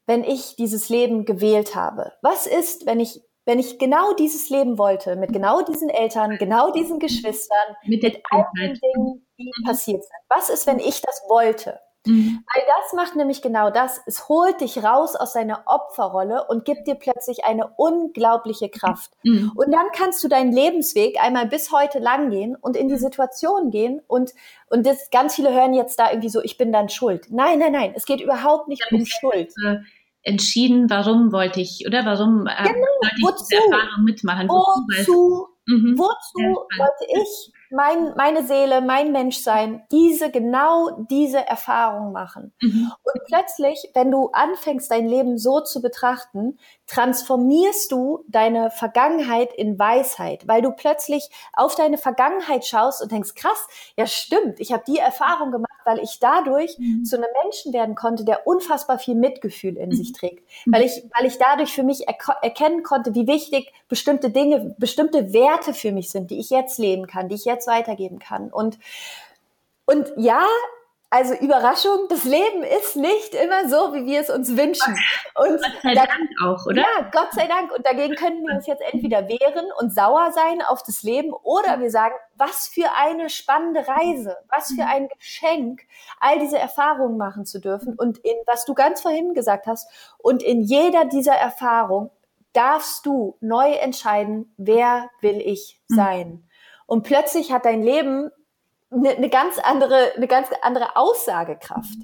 wenn 0.07 0.24
ich 0.24 0.57
dieses 0.57 0.88
Leben 0.88 1.24
gewählt 1.24 1.77
habe? 1.77 2.12
Was 2.22 2.46
ist, 2.46 2.87
wenn 2.87 2.98
ich, 2.98 3.20
wenn 3.44 3.59
ich 3.59 3.79
genau 3.79 4.14
dieses 4.14 4.50
Leben 4.50 4.79
wollte, 4.79 5.16
mit 5.16 5.33
genau 5.33 5.62
diesen 5.62 5.90
Eltern, 5.90 6.37
genau 6.38 6.72
diesen 6.72 6.98
Geschwistern, 6.98 7.77
mit, 7.87 8.03
mit 8.03 8.20
all 8.31 8.46
den 8.59 8.74
Dingen, 8.74 9.23
die 9.38 9.51
mhm. 9.57 9.64
passiert 9.64 10.03
sind? 10.03 10.14
Was 10.29 10.49
ist, 10.49 10.66
wenn 10.66 10.79
ich 10.79 11.01
das 11.01 11.23
wollte? 11.29 11.81
Mhm. 12.07 12.44
Weil 12.55 12.64
das 12.66 12.92
macht 12.92 13.16
nämlich 13.16 13.40
genau 13.40 13.70
das. 13.70 14.01
Es 14.07 14.29
holt 14.29 14.61
dich 14.61 14.85
raus 14.85 15.16
aus 15.16 15.33
deiner 15.33 15.62
Opferrolle 15.66 16.44
und 16.49 16.64
gibt 16.64 16.87
dir 16.87 16.97
plötzlich 16.97 17.44
eine 17.44 17.68
unglaubliche 17.77 18.68
Kraft. 18.68 19.11
Mhm. 19.23 19.53
Und 19.55 19.73
dann 19.73 19.87
kannst 19.94 20.23
du 20.23 20.29
deinen 20.29 20.53
Lebensweg 20.53 21.16
einmal 21.23 21.47
bis 21.47 21.73
heute 21.73 21.99
lang 22.01 22.31
gehen 22.31 22.57
und 22.57 22.77
in 22.77 22.88
die 22.88 22.99
Situation 22.99 23.70
gehen 23.70 24.03
und, 24.07 24.33
und 24.68 24.85
das, 24.85 25.09
ganz 25.11 25.35
viele 25.35 25.53
hören 25.55 25.73
jetzt 25.73 25.99
da 25.99 26.11
irgendwie 26.11 26.29
so, 26.29 26.42
ich 26.42 26.59
bin 26.59 26.73
dann 26.73 26.90
schuld. 26.90 27.29
Nein, 27.31 27.59
nein, 27.59 27.73
nein. 27.73 27.92
Es 27.97 28.05
geht 28.05 28.20
überhaupt 28.20 28.68
nicht 28.68 28.85
um 28.92 29.07
Schuld. 29.07 29.53
Äh, 29.64 29.77
entschieden, 30.23 30.90
warum 30.90 31.33
wollte 31.33 31.61
ich, 31.61 31.85
oder 31.87 32.05
warum 32.05 32.47
äh, 32.47 32.64
genau, 32.64 32.75
wollte 32.75 33.16
ich 33.16 33.25
wozu? 33.25 33.44
diese 33.49 33.62
Erfahrung 33.62 34.05
mitmachen? 34.05 34.49
Wozu, 34.49 34.87
wozu, 34.88 35.49
mhm. 35.66 35.99
wozu 35.99 36.66
wollte 36.79 37.23
ich 37.23 37.53
mein, 37.70 38.14
meine 38.16 38.44
Seele, 38.46 38.81
mein 38.81 39.12
Menschsein, 39.12 39.85
diese, 39.90 40.31
genau 40.31 40.90
diese 41.11 41.44
Erfahrung 41.46 42.12
machen. 42.12 42.53
Mhm. 42.61 42.92
Und 43.03 43.24
plötzlich, 43.27 43.90
wenn 43.94 44.11
du 44.11 44.31
anfängst, 44.33 44.90
dein 44.90 45.07
Leben 45.07 45.38
so 45.38 45.61
zu 45.61 45.83
betrachten, 45.83 46.59
transformierst 46.87 47.92
du 47.92 48.24
deine 48.29 48.70
Vergangenheit 48.70 49.53
in 49.53 49.79
Weisheit, 49.79 50.46
weil 50.46 50.62
du 50.62 50.70
plötzlich 50.72 51.29
auf 51.53 51.74
deine 51.74 51.98
Vergangenheit 51.98 52.64
schaust 52.64 53.03
und 53.03 53.12
denkst, 53.12 53.35
krass, 53.35 53.66
ja 53.96 54.07
stimmt, 54.07 54.61
ich 54.61 54.72
habe 54.72 54.85
die 54.87 54.98
Erfahrung 54.98 55.50
gemacht, 55.50 55.70
weil 55.85 55.99
ich 55.99 56.18
dadurch 56.20 56.79
mhm. 56.79 57.05
zu 57.05 57.16
einem 57.16 57.29
Menschen 57.42 57.73
werden 57.73 57.94
konnte, 57.94 58.25
der 58.25 58.47
unfassbar 58.47 58.99
viel 58.99 59.14
Mitgefühl 59.14 59.77
in 59.77 59.90
mhm. 59.90 59.94
sich 59.94 60.12
trägt, 60.12 60.49
weil 60.66 60.83
ich, 60.83 61.05
weil 61.16 61.27
ich 61.27 61.38
dadurch 61.38 61.73
für 61.73 61.83
mich 61.83 62.09
er 62.09 62.16
erkennen 62.42 62.83
konnte, 62.83 63.14
wie 63.14 63.27
wichtig 63.27 63.73
bestimmte 63.88 64.31
Dinge, 64.31 64.75
bestimmte 64.79 65.33
Werte 65.33 65.75
für 65.75 65.92
mich 65.92 66.11
sind, 66.11 66.31
die 66.31 66.38
ich 66.38 66.51
jetzt 66.51 66.79
leben 66.79 67.07
kann, 67.07 67.29
die 67.29 67.35
ich 67.35 67.44
jetzt 67.44 67.66
weitergeben 67.66 68.18
kann. 68.18 68.51
Und, 68.51 68.79
und 69.87 70.12
ja, 70.16 70.47
Also 71.14 71.33
Überraschung, 71.35 72.09
das 72.09 72.24
Leben 72.24 72.64
ist 72.64 72.96
nicht 72.96 73.37
immer 73.37 73.68
so, 73.68 73.94
wie 73.94 74.05
wir 74.05 74.18
es 74.18 74.31
uns 74.31 74.57
wünschen. 74.57 74.96
Und 75.37 75.62
Gott 75.62 75.72
sei 75.81 75.94
da, 75.94 76.07
Dank 76.07 76.29
auch, 76.44 76.66
oder? 76.66 76.83
Ja, 76.83 77.09
Gott 77.12 77.29
sei 77.31 77.46
Dank. 77.46 77.70
Und 77.72 77.87
dagegen 77.87 78.16
können 78.16 78.44
wir 78.44 78.57
uns 78.57 78.66
jetzt 78.66 78.83
entweder 78.92 79.29
wehren 79.29 79.66
und 79.79 79.94
sauer 79.94 80.33
sein 80.33 80.61
auf 80.61 80.83
das 80.83 81.05
Leben 81.05 81.33
oder 81.33 81.79
wir 81.79 81.92
sagen, 81.92 82.16
was 82.37 82.66
für 82.66 82.90
eine 82.96 83.31
spannende 83.31 83.87
Reise, 83.87 84.37
was 84.48 84.72
für 84.72 84.87
ein 84.87 85.07
Geschenk, 85.07 85.83
all 86.18 86.40
diese 86.40 86.59
Erfahrungen 86.59 87.16
machen 87.16 87.46
zu 87.46 87.61
dürfen. 87.61 87.94
Und 87.96 88.18
in, 88.18 88.35
was 88.46 88.64
du 88.64 88.74
ganz 88.74 89.00
vorhin 89.00 89.35
gesagt 89.35 89.68
hast, 89.68 89.88
und 90.18 90.42
in 90.42 90.62
jeder 90.62 91.05
dieser 91.05 91.35
Erfahrungen 91.35 92.11
darfst 92.55 93.07
du 93.07 93.37
neu 93.40 93.70
entscheiden, 93.70 94.53
wer 94.57 95.11
will 95.20 95.40
ich 95.40 95.81
hm. 95.90 95.96
sein. 95.96 96.48
Und 96.87 97.05
plötzlich 97.05 97.53
hat 97.53 97.66
dein 97.66 97.85
Leben 97.85 98.33
eine, 98.94 99.11
eine 99.11 99.28
ganz 99.28 99.59
andere, 99.59 100.14
eine 100.16 100.26
ganz 100.26 100.48
andere 100.62 100.96
Aussagekraft, 100.96 101.98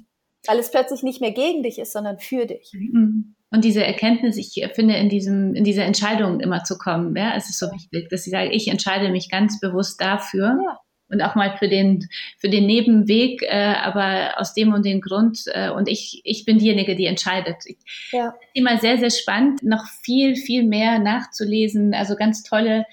weil 0.47 0.59
es 0.59 0.71
plötzlich 0.71 1.03
nicht 1.03 1.21
mehr 1.21 1.31
gegen 1.31 1.63
dich 1.63 1.79
ist, 1.79 1.93
sondern 1.93 2.19
für 2.19 2.45
dich. 2.45 2.71
Mhm. 2.73 3.35
Und 3.53 3.65
diese 3.65 3.83
Erkenntnis, 3.83 4.37
ich 4.37 4.65
finde, 4.73 4.95
in 4.95 5.09
diesem, 5.09 5.53
in 5.55 5.65
dieser 5.65 5.83
Entscheidung 5.83 6.39
immer 6.39 6.63
zu 6.63 6.77
kommen, 6.77 7.13
ja, 7.17 7.35
es 7.35 7.49
ist 7.49 7.59
so 7.59 7.69
wichtig, 7.71 8.07
dass 8.09 8.25
ich 8.25 8.31
sage, 8.31 8.49
ich 8.51 8.69
entscheide 8.69 9.09
mich 9.09 9.29
ganz 9.29 9.59
bewusst 9.59 9.99
dafür. 9.99 10.57
Ja. 10.63 10.79
Und 11.09 11.21
auch 11.21 11.35
mal 11.35 11.57
für 11.57 11.67
den, 11.67 12.07
für 12.39 12.47
den 12.47 12.65
Nebenweg, 12.65 13.41
äh, 13.43 13.73
aber 13.83 14.39
aus 14.39 14.53
dem 14.53 14.71
und 14.71 14.85
dem 14.85 15.01
Grund. 15.01 15.41
Äh, 15.47 15.69
und 15.69 15.89
ich, 15.89 16.21
ich 16.23 16.45
bin 16.45 16.59
diejenige, 16.59 16.95
die 16.95 17.05
entscheidet. 17.05 17.57
Ich, 17.65 17.79
ja. 18.13 18.33
Immer 18.53 18.77
sehr, 18.77 18.97
sehr 18.97 19.09
spannend, 19.09 19.61
noch 19.61 19.85
viel, 20.03 20.37
viel 20.37 20.63
mehr 20.63 20.99
nachzulesen. 20.99 21.93
Also 21.93 22.15
ganz 22.15 22.43
tolle 22.43 22.85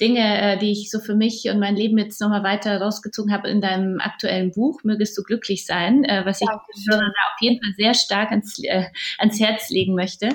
Dinge, 0.00 0.54
äh, 0.54 0.58
die 0.58 0.72
ich 0.72 0.90
so 0.90 0.98
für 0.98 1.14
mich 1.14 1.48
und 1.50 1.58
mein 1.58 1.76
Leben 1.76 1.98
jetzt 1.98 2.20
nochmal 2.20 2.42
weiter 2.42 2.80
rausgezogen 2.80 3.32
habe 3.32 3.48
in 3.48 3.60
deinem 3.60 4.00
aktuellen 4.00 4.50
Buch, 4.52 4.82
Mögest 4.82 5.16
du 5.18 5.22
glücklich 5.22 5.66
sein, 5.66 6.04
äh, 6.04 6.22
was 6.24 6.40
Dankeschön. 6.40 6.84
ich 6.88 6.94
auf 6.94 7.40
jeden 7.40 7.62
Fall 7.62 7.74
sehr 7.76 7.94
stark 7.94 8.30
ans, 8.30 8.58
äh, 8.62 8.86
ans 9.18 9.38
Herz 9.38 9.70
legen 9.70 9.94
möchte. 9.94 10.30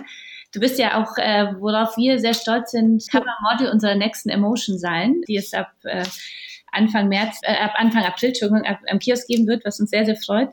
Du 0.54 0.60
bist 0.60 0.80
ja 0.80 1.02
auch, 1.02 1.18
äh, 1.18 1.48
worauf 1.60 1.98
wir 1.98 2.20
sehr 2.20 2.34
stolz 2.34 2.72
sind, 2.72 3.04
Covermodel 3.12 3.70
unserer 3.72 3.96
nächsten 3.96 4.30
Emotion 4.30 4.78
sein, 4.78 5.22
die 5.28 5.36
es 5.36 5.54
ab 5.54 5.72
äh, 5.84 6.06
Anfang 6.72 7.10
März, 7.10 7.40
äh, 7.42 7.56
ab 7.58 7.74
Anfang 7.76 8.04
April, 8.04 8.30
Entschuldigung, 8.30 8.66
ab, 8.66 8.80
am 8.90 9.00
Kiosk 9.00 9.28
geben 9.28 9.48
wird, 9.48 9.66
was 9.66 9.80
uns 9.80 9.90
sehr, 9.90 10.06
sehr 10.06 10.16
freut. 10.16 10.50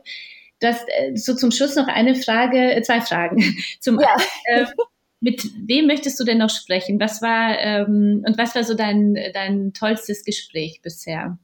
Das, 0.59 0.83
äh, 0.87 1.15
so 1.15 1.35
zum 1.35 1.51
Schluss 1.51 1.75
noch 1.75 1.87
eine 1.87 2.15
Frage, 2.15 2.81
zwei 2.83 3.01
Fragen. 3.01 3.37
Zum 3.79 3.99
ja. 3.99 4.15
einen, 4.47 4.65
äh, 4.65 4.71
mit 5.23 5.41
wem 5.67 5.87
möchtest 5.87 6.19
du 6.19 6.25
denn 6.25 6.37
noch 6.37 6.49
sprechen? 6.49 6.99
Was 6.99 7.21
war 7.21 7.57
ähm, 7.57 8.23
und 8.27 8.37
was 8.37 8.53
war 8.55 8.63
so 8.65 8.73
dein, 8.73 9.17
dein 9.33 9.73
tollstes 9.73 10.25
Gespräch 10.25 10.81
bisher? 10.81 11.37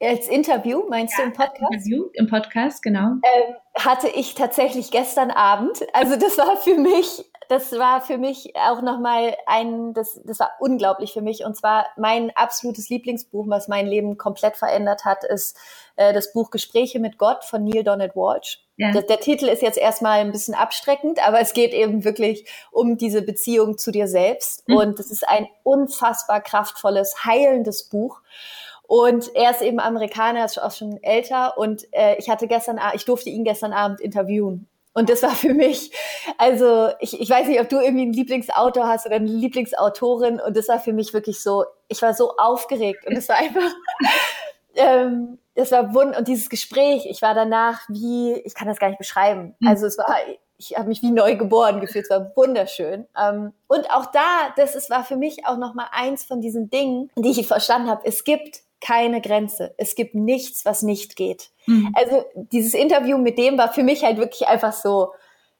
Als 0.00 0.28
Interview, 0.28 0.84
meinst 0.88 1.18
ja, 1.18 1.24
du 1.24 1.30
im 1.30 1.36
Podcast? 1.36 1.72
Interview 1.72 2.04
im 2.12 2.28
Podcast, 2.28 2.82
genau. 2.82 3.14
Ähm, 3.22 3.54
hatte 3.78 4.08
ich 4.08 4.34
tatsächlich 4.34 4.92
gestern 4.92 5.32
Abend. 5.32 5.80
Also 5.92 6.14
das 6.16 6.38
war 6.38 6.56
für 6.58 6.76
mich, 6.76 7.24
das 7.48 7.72
war 7.72 8.00
für 8.00 8.16
mich 8.16 8.52
auch 8.54 8.80
nochmal 8.80 9.34
ein, 9.46 9.92
das, 9.92 10.20
das 10.24 10.38
war 10.38 10.52
unglaublich 10.60 11.12
für 11.12 11.22
mich. 11.22 11.44
Und 11.44 11.56
zwar 11.56 11.86
mein 11.96 12.30
absolutes 12.36 12.88
Lieblingsbuch, 12.90 13.46
was 13.48 13.66
mein 13.66 13.88
Leben 13.88 14.18
komplett 14.18 14.56
verändert 14.56 15.04
hat, 15.04 15.24
ist 15.24 15.58
äh, 15.96 16.12
das 16.12 16.32
Buch 16.32 16.50
Gespräche 16.50 17.00
mit 17.00 17.18
Gott 17.18 17.42
von 17.44 17.64
Neil 17.64 17.82
Donald 17.82 18.14
Walsh. 18.14 18.65
Ja. 18.78 18.92
Der, 18.92 19.02
der, 19.02 19.20
Titel 19.20 19.48
ist 19.48 19.62
jetzt 19.62 19.78
erstmal 19.78 20.20
ein 20.20 20.32
bisschen 20.32 20.54
abstreckend, 20.54 21.26
aber 21.26 21.40
es 21.40 21.54
geht 21.54 21.72
eben 21.72 22.04
wirklich 22.04 22.46
um 22.70 22.98
diese 22.98 23.22
Beziehung 23.22 23.78
zu 23.78 23.90
dir 23.90 24.06
selbst. 24.06 24.68
Mhm. 24.68 24.76
Und 24.76 25.00
es 25.00 25.10
ist 25.10 25.26
ein 25.26 25.48
unfassbar 25.62 26.42
kraftvolles, 26.42 27.24
heilendes 27.24 27.88
Buch. 27.88 28.20
Und 28.86 29.34
er 29.34 29.50
ist 29.50 29.62
eben 29.62 29.80
Amerikaner, 29.80 30.44
ist 30.44 30.62
auch 30.62 30.72
schon 30.72 31.02
älter. 31.02 31.56
Und 31.56 31.86
äh, 31.92 32.16
ich 32.18 32.28
hatte 32.28 32.46
gestern, 32.46 32.78
ich 32.94 33.04
durfte 33.04 33.30
ihn 33.30 33.44
gestern 33.44 33.72
Abend 33.72 34.00
interviewen. 34.00 34.68
Und 34.96 35.10
das 35.10 35.22
war 35.22 35.30
für 35.30 35.52
mich, 35.52 35.90
also 36.38 36.88
ich, 37.00 37.20
ich 37.20 37.28
weiß 37.28 37.48
nicht, 37.48 37.60
ob 37.60 37.68
du 37.68 37.76
irgendwie 37.80 38.04
einen 38.04 38.14
Lieblingsautor 38.14 38.88
hast 38.88 39.04
oder 39.04 39.16
eine 39.16 39.28
Lieblingsautorin. 39.28 40.40
Und 40.40 40.56
das 40.56 40.68
war 40.68 40.80
für 40.80 40.92
mich 40.92 41.12
wirklich 41.12 41.42
so, 41.42 41.64
ich 41.88 42.00
war 42.00 42.14
so 42.14 42.36
aufgeregt. 42.38 43.06
Und 43.06 43.14
es 43.16 43.28
war 43.28 43.36
einfach, 43.36 43.70
ähm, 44.76 45.38
das 45.54 45.72
war 45.72 45.94
wund 45.94 46.16
und 46.16 46.28
dieses 46.28 46.48
Gespräch, 46.48 47.06
ich 47.06 47.22
war 47.22 47.34
danach 47.34 47.80
wie, 47.88 48.34
ich 48.44 48.54
kann 48.54 48.68
das 48.68 48.78
gar 48.78 48.88
nicht 48.88 48.98
beschreiben. 48.98 49.54
Mhm. 49.58 49.68
Also 49.68 49.86
es 49.86 49.98
war, 49.98 50.06
ich 50.58 50.76
habe 50.76 50.88
mich 50.88 51.02
wie 51.02 51.10
neu 51.10 51.36
geboren 51.36 51.80
gefühlt, 51.80 52.04
es 52.04 52.10
war 52.10 52.32
wunderschön. 52.36 53.06
Ähm, 53.20 53.52
und 53.66 53.90
auch 53.90 54.06
da, 54.06 54.52
das 54.56 54.74
ist, 54.74 54.90
war 54.90 55.04
für 55.04 55.16
mich 55.16 55.46
auch 55.46 55.56
nochmal 55.56 55.86
eins 55.92 56.24
von 56.24 56.40
diesen 56.40 56.70
Dingen, 56.70 57.10
die 57.16 57.30
ich 57.30 57.46
verstanden 57.46 57.88
habe. 57.88 58.02
Es 58.04 58.24
gibt 58.24 58.60
keine 58.80 59.20
Grenze. 59.20 59.74
Es 59.78 59.94
gibt 59.94 60.14
nichts, 60.14 60.64
was 60.64 60.82
nicht 60.82 61.16
geht. 61.16 61.50
Mhm. 61.66 61.92
Also 61.94 62.24
dieses 62.34 62.74
Interview 62.74 63.18
mit 63.18 63.38
dem 63.38 63.58
war 63.58 63.72
für 63.72 63.82
mich 63.82 64.04
halt 64.04 64.18
wirklich 64.18 64.46
einfach 64.46 64.72
so, 64.72 65.12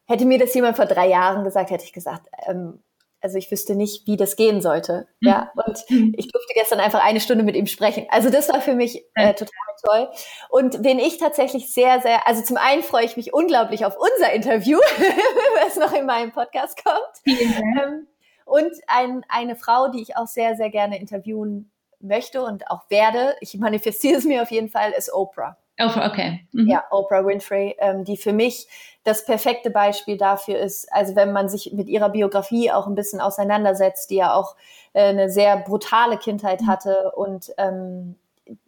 hätte 0.07 0.27
mir 0.27 0.39
das 0.39 0.55
jemand 0.55 0.77
vor 0.77 0.87
drei 0.87 1.09
Jahren 1.09 1.43
gesagt, 1.43 1.71
hätte 1.71 1.85
ich 1.85 1.93
gesagt, 1.93 2.29
ähm, 2.47 2.83
also 3.27 3.39
ich 3.39 3.51
wüsste 3.51 3.75
nicht, 3.75 4.07
wie 4.07 4.17
das 4.17 4.37
gehen 4.37 4.61
sollte. 4.61 5.09
Mhm. 5.19 5.29
Ja, 5.29 5.53
und 5.67 5.85
mhm. 5.91 6.15
ich 6.17 6.29
durfte 6.29 6.55
gestern 6.55 6.79
einfach 6.79 7.03
eine 7.03 7.19
Stunde 7.19 7.43
mit 7.43 7.57
ihm 7.57 7.67
sprechen. 7.67 8.07
Also 8.09 8.31
das 8.31 8.49
war 8.49 8.61
für 8.61 8.75
mich 8.75 9.05
äh, 9.17 9.35
total 9.35 9.51
toll. 9.85 10.09
Und 10.49 10.85
wen 10.85 11.01
ich 11.01 11.19
tatsächlich 11.19 11.75
sehr, 11.75 12.01
sehr, 12.01 12.29
also 12.29 12.45
zum 12.45 12.57
einen 12.57 12.85
freue 12.85 13.05
ich 13.05 13.17
mich 13.17 13.35
unglaublich 13.35 13.85
auf 13.85 13.97
unser 13.99 14.33
Interview, 14.33 14.79
was 15.65 15.75
noch 15.75 15.93
in 15.93 16.07
meinem 16.07 16.31
Podcast 16.31 16.81
kommt. 16.85 17.37
Ähm, 17.41 18.07
und 18.45 18.73
ein, 18.87 19.25
eine 19.29 19.57
Frau, 19.57 19.89
die 19.89 20.03
ich 20.03 20.17
auch 20.17 20.29
sehr, 20.29 20.55
sehr 20.55 20.71
gerne 20.71 21.01
interviewen 21.01 21.73
möchte 21.99 22.45
und 22.45 22.71
auch 22.71 22.89
werde, 22.91 23.35
ich 23.41 23.55
manifestiere 23.55 24.19
es 24.19 24.25
mir 24.25 24.43
auf 24.43 24.53
jeden 24.53 24.69
Fall, 24.69 24.93
ist 24.93 25.13
Oprah. 25.13 25.57
Oprah, 25.79 26.07
okay. 26.11 26.47
Mhm. 26.53 26.69
Ja, 26.69 26.85
Oprah 26.91 27.25
Winfrey, 27.25 27.77
ähm, 27.79 28.05
die 28.05 28.17
für 28.17 28.33
mich 28.33 28.67
das 29.05 29.25
perfekte 29.25 29.71
Beispiel 29.71 30.17
dafür 30.17 30.59
ist, 30.59 30.93
also 30.93 31.15
wenn 31.15 31.33
man 31.33 31.49
sich 31.49 31.73
mit 31.73 31.89
ihrer 31.89 32.09
Biografie 32.09 32.73
auch 32.73 32.87
ein 32.87 32.95
bisschen 32.95 33.21
auseinandersetzt, 33.21 34.11
die 34.11 34.17
ja 34.17 34.35
auch 34.35 34.57
äh, 34.95 35.05
eine 35.05 35.31
sehr 35.31 35.57
brutale 35.59 36.17
Kindheit 36.19 36.63
mhm. 36.63 36.67
hatte 36.67 37.13
und 37.15 37.53
ähm, 37.59 38.17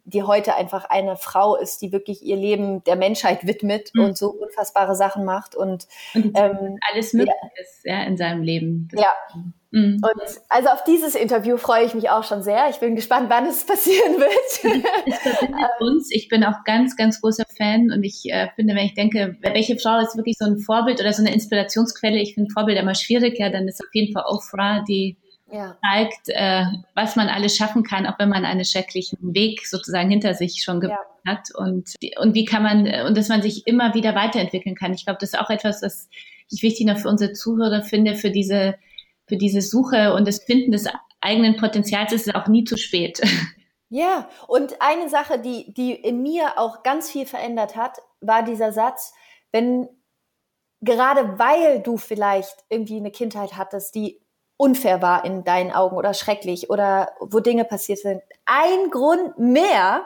die 0.05 0.23
heute 0.23 0.55
einfach 0.55 0.85
eine 0.85 1.15
Frau 1.15 1.55
ist, 1.55 1.81
die 1.81 1.91
wirklich 1.91 2.23
ihr 2.23 2.35
Leben 2.35 2.83
der 2.83 2.95
Menschheit 2.95 3.45
widmet 3.45 3.91
mhm. 3.93 4.05
und 4.05 4.17
so 4.17 4.29
unfassbare 4.29 4.95
Sachen 4.95 5.23
macht 5.23 5.55
und, 5.55 5.87
und 6.13 6.37
ähm, 6.37 6.77
alles 6.89 7.13
möglich 7.13 7.35
ja. 7.41 7.49
ist 7.61 7.85
ja 7.85 8.03
in 8.03 8.17
seinem 8.17 8.41
Leben. 8.41 8.89
Das 8.91 9.01
ja. 9.01 9.07
Mhm. 9.71 10.01
Und 10.01 10.41
also 10.49 10.69
auf 10.69 10.83
dieses 10.83 11.13
Interview 11.13 11.57
freue 11.57 11.85
ich 11.85 11.93
mich 11.93 12.09
auch 12.09 12.23
schon 12.23 12.41
sehr. 12.41 12.69
Ich 12.69 12.77
bin 12.77 12.95
gespannt, 12.95 13.29
wann 13.29 13.45
es 13.45 13.63
passieren 13.65 14.15
wird. 14.17 14.29
Es 15.05 15.17
verbindet 15.19 15.69
uns. 15.79 16.09
Ich 16.11 16.27
bin 16.27 16.43
auch 16.43 16.63
ganz, 16.65 16.95
ganz 16.95 17.21
großer 17.21 17.45
Fan 17.57 17.91
und 17.91 18.03
ich 18.03 18.25
äh, 18.25 18.49
finde, 18.55 18.75
wenn 18.75 18.85
ich 18.85 18.95
denke, 18.95 19.37
welche 19.41 19.77
Frau 19.77 19.99
ist 19.99 20.17
wirklich 20.17 20.37
so 20.37 20.45
ein 20.45 20.57
Vorbild 20.57 20.99
oder 20.99 21.13
so 21.13 21.21
eine 21.21 21.33
Inspirationsquelle, 21.33 22.19
ich 22.19 22.33
finde 22.33 22.51
Vorbilder 22.51 22.81
immer 22.81 22.95
schwierig, 22.95 23.37
ja, 23.39 23.49
dann 23.49 23.67
ist 23.67 23.81
auf 23.81 23.93
jeden 23.93 24.11
Fall 24.13 24.25
Oprah, 24.27 24.83
die 24.87 25.17
ja. 25.51 25.77
zeigt, 25.89 26.29
äh, 26.29 26.65
was 26.95 27.15
man 27.15 27.27
alles 27.27 27.55
schaffen 27.55 27.83
kann, 27.83 28.05
auch 28.05 28.19
wenn 28.19 28.29
man 28.29 28.45
einen 28.45 28.65
schrecklichen 28.65 29.33
Weg 29.33 29.65
sozusagen 29.65 30.09
hinter 30.09 30.33
sich 30.33 30.63
schon 30.63 30.81
ja. 30.81 30.97
hat 31.25 31.49
und, 31.55 31.95
und 32.17 32.33
wie 32.35 32.45
kann 32.45 32.63
man, 32.63 32.87
und 33.07 33.17
dass 33.17 33.29
man 33.29 33.41
sich 33.41 33.67
immer 33.67 33.93
wieder 33.93 34.15
weiterentwickeln 34.15 34.75
kann. 34.75 34.93
Ich 34.93 35.05
glaube, 35.05 35.19
das 35.19 35.33
ist 35.33 35.39
auch 35.39 35.49
etwas, 35.49 35.81
was 35.81 36.09
ich 36.49 36.63
wichtig 36.63 36.85
noch 36.87 36.97
für 36.97 37.09
unsere 37.09 37.33
Zuhörer 37.33 37.83
finde, 37.83 38.15
für 38.15 38.31
diese, 38.31 38.75
für 39.27 39.37
diese 39.37 39.61
Suche 39.61 40.13
und 40.13 40.27
das 40.27 40.43
Finden 40.43 40.71
des 40.71 40.87
eigenen 41.21 41.57
Potenzials 41.57 42.13
ist 42.13 42.27
es 42.27 42.35
auch 42.35 42.47
nie 42.47 42.63
zu 42.63 42.77
spät. 42.77 43.21
Ja, 43.91 44.29
und 44.47 44.83
eine 44.83 45.09
Sache, 45.09 45.39
die, 45.39 45.73
die 45.73 45.93
in 45.93 46.21
mir 46.21 46.59
auch 46.59 46.83
ganz 46.83 47.09
viel 47.09 47.25
verändert 47.25 47.75
hat, 47.75 47.97
war 48.21 48.43
dieser 48.43 48.71
Satz, 48.71 49.15
wenn 49.51 49.89
gerade 50.81 51.39
weil 51.39 51.81
du 51.81 51.97
vielleicht 51.97 52.55
irgendwie 52.69 52.97
eine 52.97 53.09
Kindheit 53.11 53.57
hattest, 53.57 53.95
die 53.95 54.21
unfair 54.59 55.01
war 55.01 55.23
in 55.23 55.45
deinen 55.45 55.71
Augen 55.71 55.95
oder 55.95 56.13
schrecklich 56.13 56.69
oder 56.69 57.13
wo 57.21 57.39
Dinge 57.39 57.63
passiert 57.63 57.99
sind. 57.99 58.21
Ein 58.45 58.89
Grund 58.91 59.39
mehr, 59.39 60.05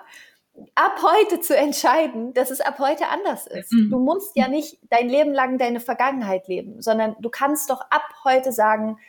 ab 0.75 1.01
heute 1.01 1.41
zu 1.41 1.57
entscheiden, 1.57 2.35
dass 2.35 2.51
es 2.51 2.61
ab 2.61 2.77
heute 2.77 3.07
anders 3.07 3.47
ist. 3.47 3.73
Mhm. 3.73 3.89
Du 3.89 3.97
musst 3.97 4.35
ja 4.35 4.47
nicht 4.47 4.77
dein 4.91 5.09
Leben 5.09 5.33
lang 5.33 5.57
deine 5.57 5.79
Vergangenheit 5.79 6.47
leben, 6.47 6.81
sondern 6.83 7.15
du 7.19 7.29
kannst 7.29 7.71
doch 7.71 7.81
ab 7.89 8.03
heute 8.23 8.51
sagen, 8.51 8.99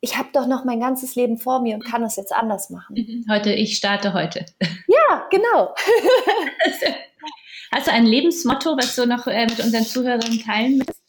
ich 0.00 0.18
habe 0.18 0.30
doch 0.32 0.48
noch 0.48 0.64
mein 0.64 0.80
ganzes 0.80 1.14
Leben 1.14 1.38
vor 1.38 1.60
mir 1.60 1.76
und 1.76 1.84
kann 1.84 2.02
es 2.02 2.16
jetzt 2.16 2.34
anders 2.34 2.70
machen. 2.70 2.96
Mhm. 2.96 3.26
Heute, 3.30 3.52
ich 3.52 3.76
starte 3.76 4.12
heute. 4.12 4.44
Ja, 4.88 5.26
genau. 5.30 5.74
Hast 7.72 7.86
du 7.86 7.92
ein 7.92 8.06
Lebensmotto, 8.06 8.76
was 8.76 8.96
du 8.96 9.06
noch 9.06 9.26
äh, 9.26 9.46
mit 9.46 9.60
unseren 9.60 9.84
Zuhörern 9.84 10.40
teilen 10.44 10.82
willst? 10.84 10.99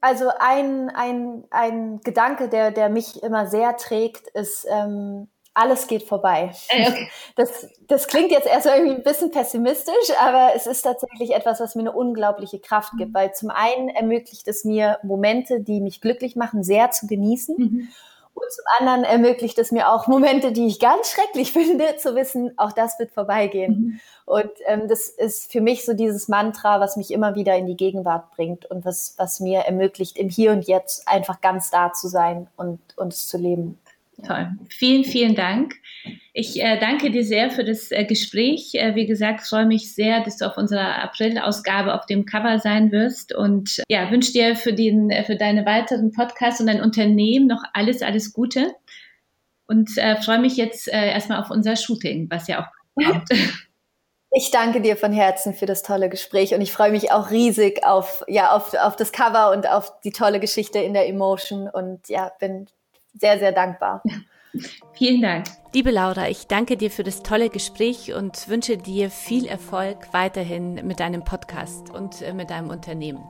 Also 0.00 0.30
ein, 0.38 0.90
ein, 0.90 1.44
ein 1.50 2.00
Gedanke, 2.00 2.48
der, 2.48 2.70
der 2.70 2.88
mich 2.88 3.22
immer 3.22 3.46
sehr 3.46 3.76
trägt, 3.76 4.28
ist, 4.28 4.66
ähm, 4.70 5.28
alles 5.54 5.86
geht 5.86 6.04
vorbei. 6.04 6.52
Äh, 6.68 6.88
okay. 6.88 7.08
Das, 7.36 7.68
das 7.86 8.06
klingt 8.06 8.30
jetzt 8.30 8.46
erst 8.46 8.66
irgendwie 8.66 8.94
ein 8.94 9.02
bisschen 9.02 9.30
pessimistisch, 9.30 10.10
aber 10.20 10.50
es 10.54 10.66
ist 10.66 10.82
tatsächlich 10.82 11.34
etwas, 11.34 11.60
was 11.60 11.74
mir 11.74 11.82
eine 11.82 11.92
unglaubliche 11.92 12.58
Kraft 12.58 12.92
gibt, 12.98 13.14
weil 13.14 13.32
zum 13.34 13.50
einen 13.50 13.88
ermöglicht 13.88 14.46
es 14.46 14.64
mir 14.64 14.98
Momente, 15.02 15.60
die 15.60 15.80
mich 15.80 16.00
glücklich 16.00 16.36
machen, 16.36 16.62
sehr 16.62 16.90
zu 16.90 17.06
genießen. 17.06 17.56
Mhm. 17.56 17.88
Und 18.40 18.52
zum 18.52 18.64
anderen 18.78 19.04
ermöglicht 19.04 19.58
es 19.58 19.70
mir 19.70 19.92
auch 19.92 20.06
Momente, 20.06 20.52
die 20.52 20.66
ich 20.66 20.80
ganz 20.80 21.10
schrecklich 21.10 21.52
finde, 21.54 21.96
zu 21.96 22.14
wissen, 22.14 22.52
auch 22.56 22.72
das 22.72 22.98
wird 22.98 23.12
vorbeigehen. 23.12 23.72
Mhm. 23.72 24.00
Und 24.24 24.50
ähm, 24.66 24.88
das 24.88 25.08
ist 25.08 25.50
für 25.50 25.60
mich 25.60 25.84
so 25.84 25.92
dieses 25.92 26.28
Mantra, 26.28 26.80
was 26.80 26.96
mich 26.96 27.10
immer 27.10 27.34
wieder 27.34 27.56
in 27.56 27.66
die 27.66 27.76
Gegenwart 27.76 28.30
bringt 28.30 28.66
und 28.66 28.84
was, 28.84 29.14
was 29.16 29.40
mir 29.40 29.60
ermöglicht, 29.60 30.16
im 30.16 30.28
Hier 30.28 30.52
und 30.52 30.66
Jetzt 30.66 31.06
einfach 31.08 31.40
ganz 31.40 31.70
da 31.70 31.92
zu 31.92 32.08
sein 32.08 32.46
und, 32.56 32.80
es 33.08 33.28
zu 33.28 33.38
leben. 33.38 33.78
Toll. 34.26 34.50
Vielen, 34.68 35.04
vielen 35.04 35.34
Dank. 35.34 35.74
Ich 36.32 36.60
äh, 36.62 36.78
danke 36.78 37.10
dir 37.10 37.24
sehr 37.24 37.50
für 37.50 37.64
das 37.64 37.90
äh, 37.90 38.04
Gespräch. 38.04 38.74
Äh, 38.74 38.94
wie 38.94 39.06
gesagt, 39.06 39.46
freue 39.46 39.66
mich 39.66 39.94
sehr, 39.94 40.22
dass 40.22 40.36
du 40.36 40.46
auf 40.46 40.56
unserer 40.56 41.02
April-Ausgabe 41.02 41.94
auf 41.94 42.06
dem 42.06 42.24
Cover 42.24 42.58
sein 42.58 42.92
wirst 42.92 43.34
und 43.34 43.82
ja, 43.88 44.10
wünsche 44.10 44.32
dir 44.32 44.56
für, 44.56 44.72
den, 44.72 45.10
äh, 45.10 45.24
für 45.24 45.36
deine 45.36 45.66
weiteren 45.66 46.12
Podcasts 46.12 46.60
und 46.60 46.66
dein 46.66 46.82
Unternehmen 46.82 47.46
noch 47.46 47.62
alles, 47.72 48.02
alles 48.02 48.32
Gute 48.32 48.74
und 49.66 49.96
äh, 49.98 50.16
freue 50.16 50.40
mich 50.40 50.56
jetzt 50.56 50.88
äh, 50.88 51.10
erstmal 51.10 51.40
auf 51.40 51.50
unser 51.50 51.76
Shooting, 51.76 52.28
was 52.30 52.48
ja 52.48 52.62
auch 52.62 53.02
kommt. 53.02 53.28
Ich 54.32 54.52
danke 54.52 54.80
dir 54.80 54.96
von 54.96 55.12
Herzen 55.12 55.54
für 55.54 55.66
das 55.66 55.82
tolle 55.82 56.08
Gespräch 56.08 56.54
und 56.54 56.60
ich 56.60 56.70
freue 56.70 56.92
mich 56.92 57.10
auch 57.10 57.32
riesig 57.32 57.84
auf, 57.84 58.24
ja, 58.28 58.52
auf, 58.52 58.74
auf 58.74 58.94
das 58.94 59.10
Cover 59.10 59.50
und 59.50 59.68
auf 59.68 60.00
die 60.02 60.12
tolle 60.12 60.38
Geschichte 60.38 60.78
in 60.78 60.94
der 60.94 61.08
Emotion 61.08 61.68
und 61.68 62.08
ja, 62.08 62.30
bin 62.38 62.68
sehr, 63.14 63.38
sehr 63.38 63.52
dankbar. 63.52 64.02
Vielen 64.92 65.22
Dank. 65.22 65.46
Liebe 65.72 65.90
Laura, 65.90 66.28
ich 66.28 66.48
danke 66.48 66.76
dir 66.76 66.90
für 66.90 67.04
das 67.04 67.22
tolle 67.22 67.48
Gespräch 67.48 68.12
und 68.12 68.48
wünsche 68.48 68.76
dir 68.76 69.10
viel 69.10 69.46
Erfolg 69.46 70.12
weiterhin 70.12 70.74
mit 70.86 70.98
deinem 70.98 71.24
Podcast 71.24 71.90
und 71.90 72.22
äh, 72.22 72.32
mit 72.32 72.50
deinem 72.50 72.70
Unternehmen. 72.70 73.22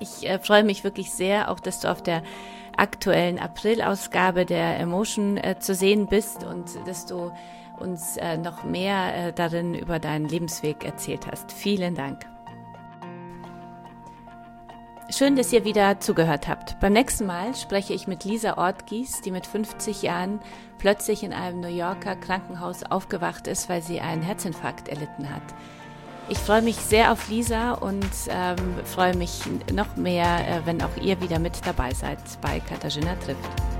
Ich 0.00 0.26
äh, 0.26 0.38
freue 0.38 0.64
mich 0.64 0.84
wirklich 0.84 1.10
sehr, 1.10 1.50
auch 1.50 1.60
dass 1.60 1.80
du 1.80 1.90
auf 1.90 2.02
der 2.02 2.22
aktuellen 2.76 3.38
April-Ausgabe 3.38 4.46
der 4.46 4.78
Emotion 4.78 5.36
äh, 5.36 5.58
zu 5.58 5.74
sehen 5.74 6.06
bist 6.06 6.44
und 6.44 6.70
dass 6.86 7.06
du 7.06 7.32
uns 7.78 8.16
äh, 8.16 8.38
noch 8.38 8.64
mehr 8.64 9.28
äh, 9.28 9.32
darin 9.32 9.74
über 9.74 9.98
deinen 9.98 10.28
Lebensweg 10.28 10.84
erzählt 10.84 11.26
hast. 11.30 11.52
Vielen 11.52 11.94
Dank. 11.94 12.24
Schön, 15.10 15.36
dass 15.36 15.54
ihr 15.54 15.64
wieder 15.64 16.00
zugehört 16.00 16.48
habt. 16.48 16.78
Beim 16.80 16.92
nächsten 16.92 17.24
Mal 17.24 17.54
spreche 17.54 17.94
ich 17.94 18.06
mit 18.06 18.24
Lisa 18.24 18.58
Ortgies, 18.58 19.22
die 19.22 19.30
mit 19.30 19.46
50 19.46 20.02
Jahren 20.02 20.38
plötzlich 20.76 21.22
in 21.22 21.32
einem 21.32 21.60
New 21.60 21.68
Yorker 21.68 22.14
Krankenhaus 22.14 22.82
aufgewacht 22.82 23.46
ist, 23.46 23.70
weil 23.70 23.80
sie 23.80 24.00
einen 24.00 24.20
Herzinfarkt 24.20 24.88
erlitten 24.88 25.34
hat. 25.34 25.42
Ich 26.28 26.36
freue 26.36 26.60
mich 26.60 26.76
sehr 26.76 27.10
auf 27.10 27.26
Lisa 27.30 27.72
und 27.72 28.04
ähm, 28.28 28.56
freue 28.84 29.16
mich 29.16 29.40
noch 29.72 29.96
mehr, 29.96 30.46
äh, 30.46 30.66
wenn 30.66 30.82
auch 30.82 30.94
ihr 31.00 31.18
wieder 31.22 31.38
mit 31.38 31.66
dabei 31.66 31.94
seid 31.94 32.18
bei 32.42 32.60
Katharina 32.60 33.14
trifft. 33.16 33.77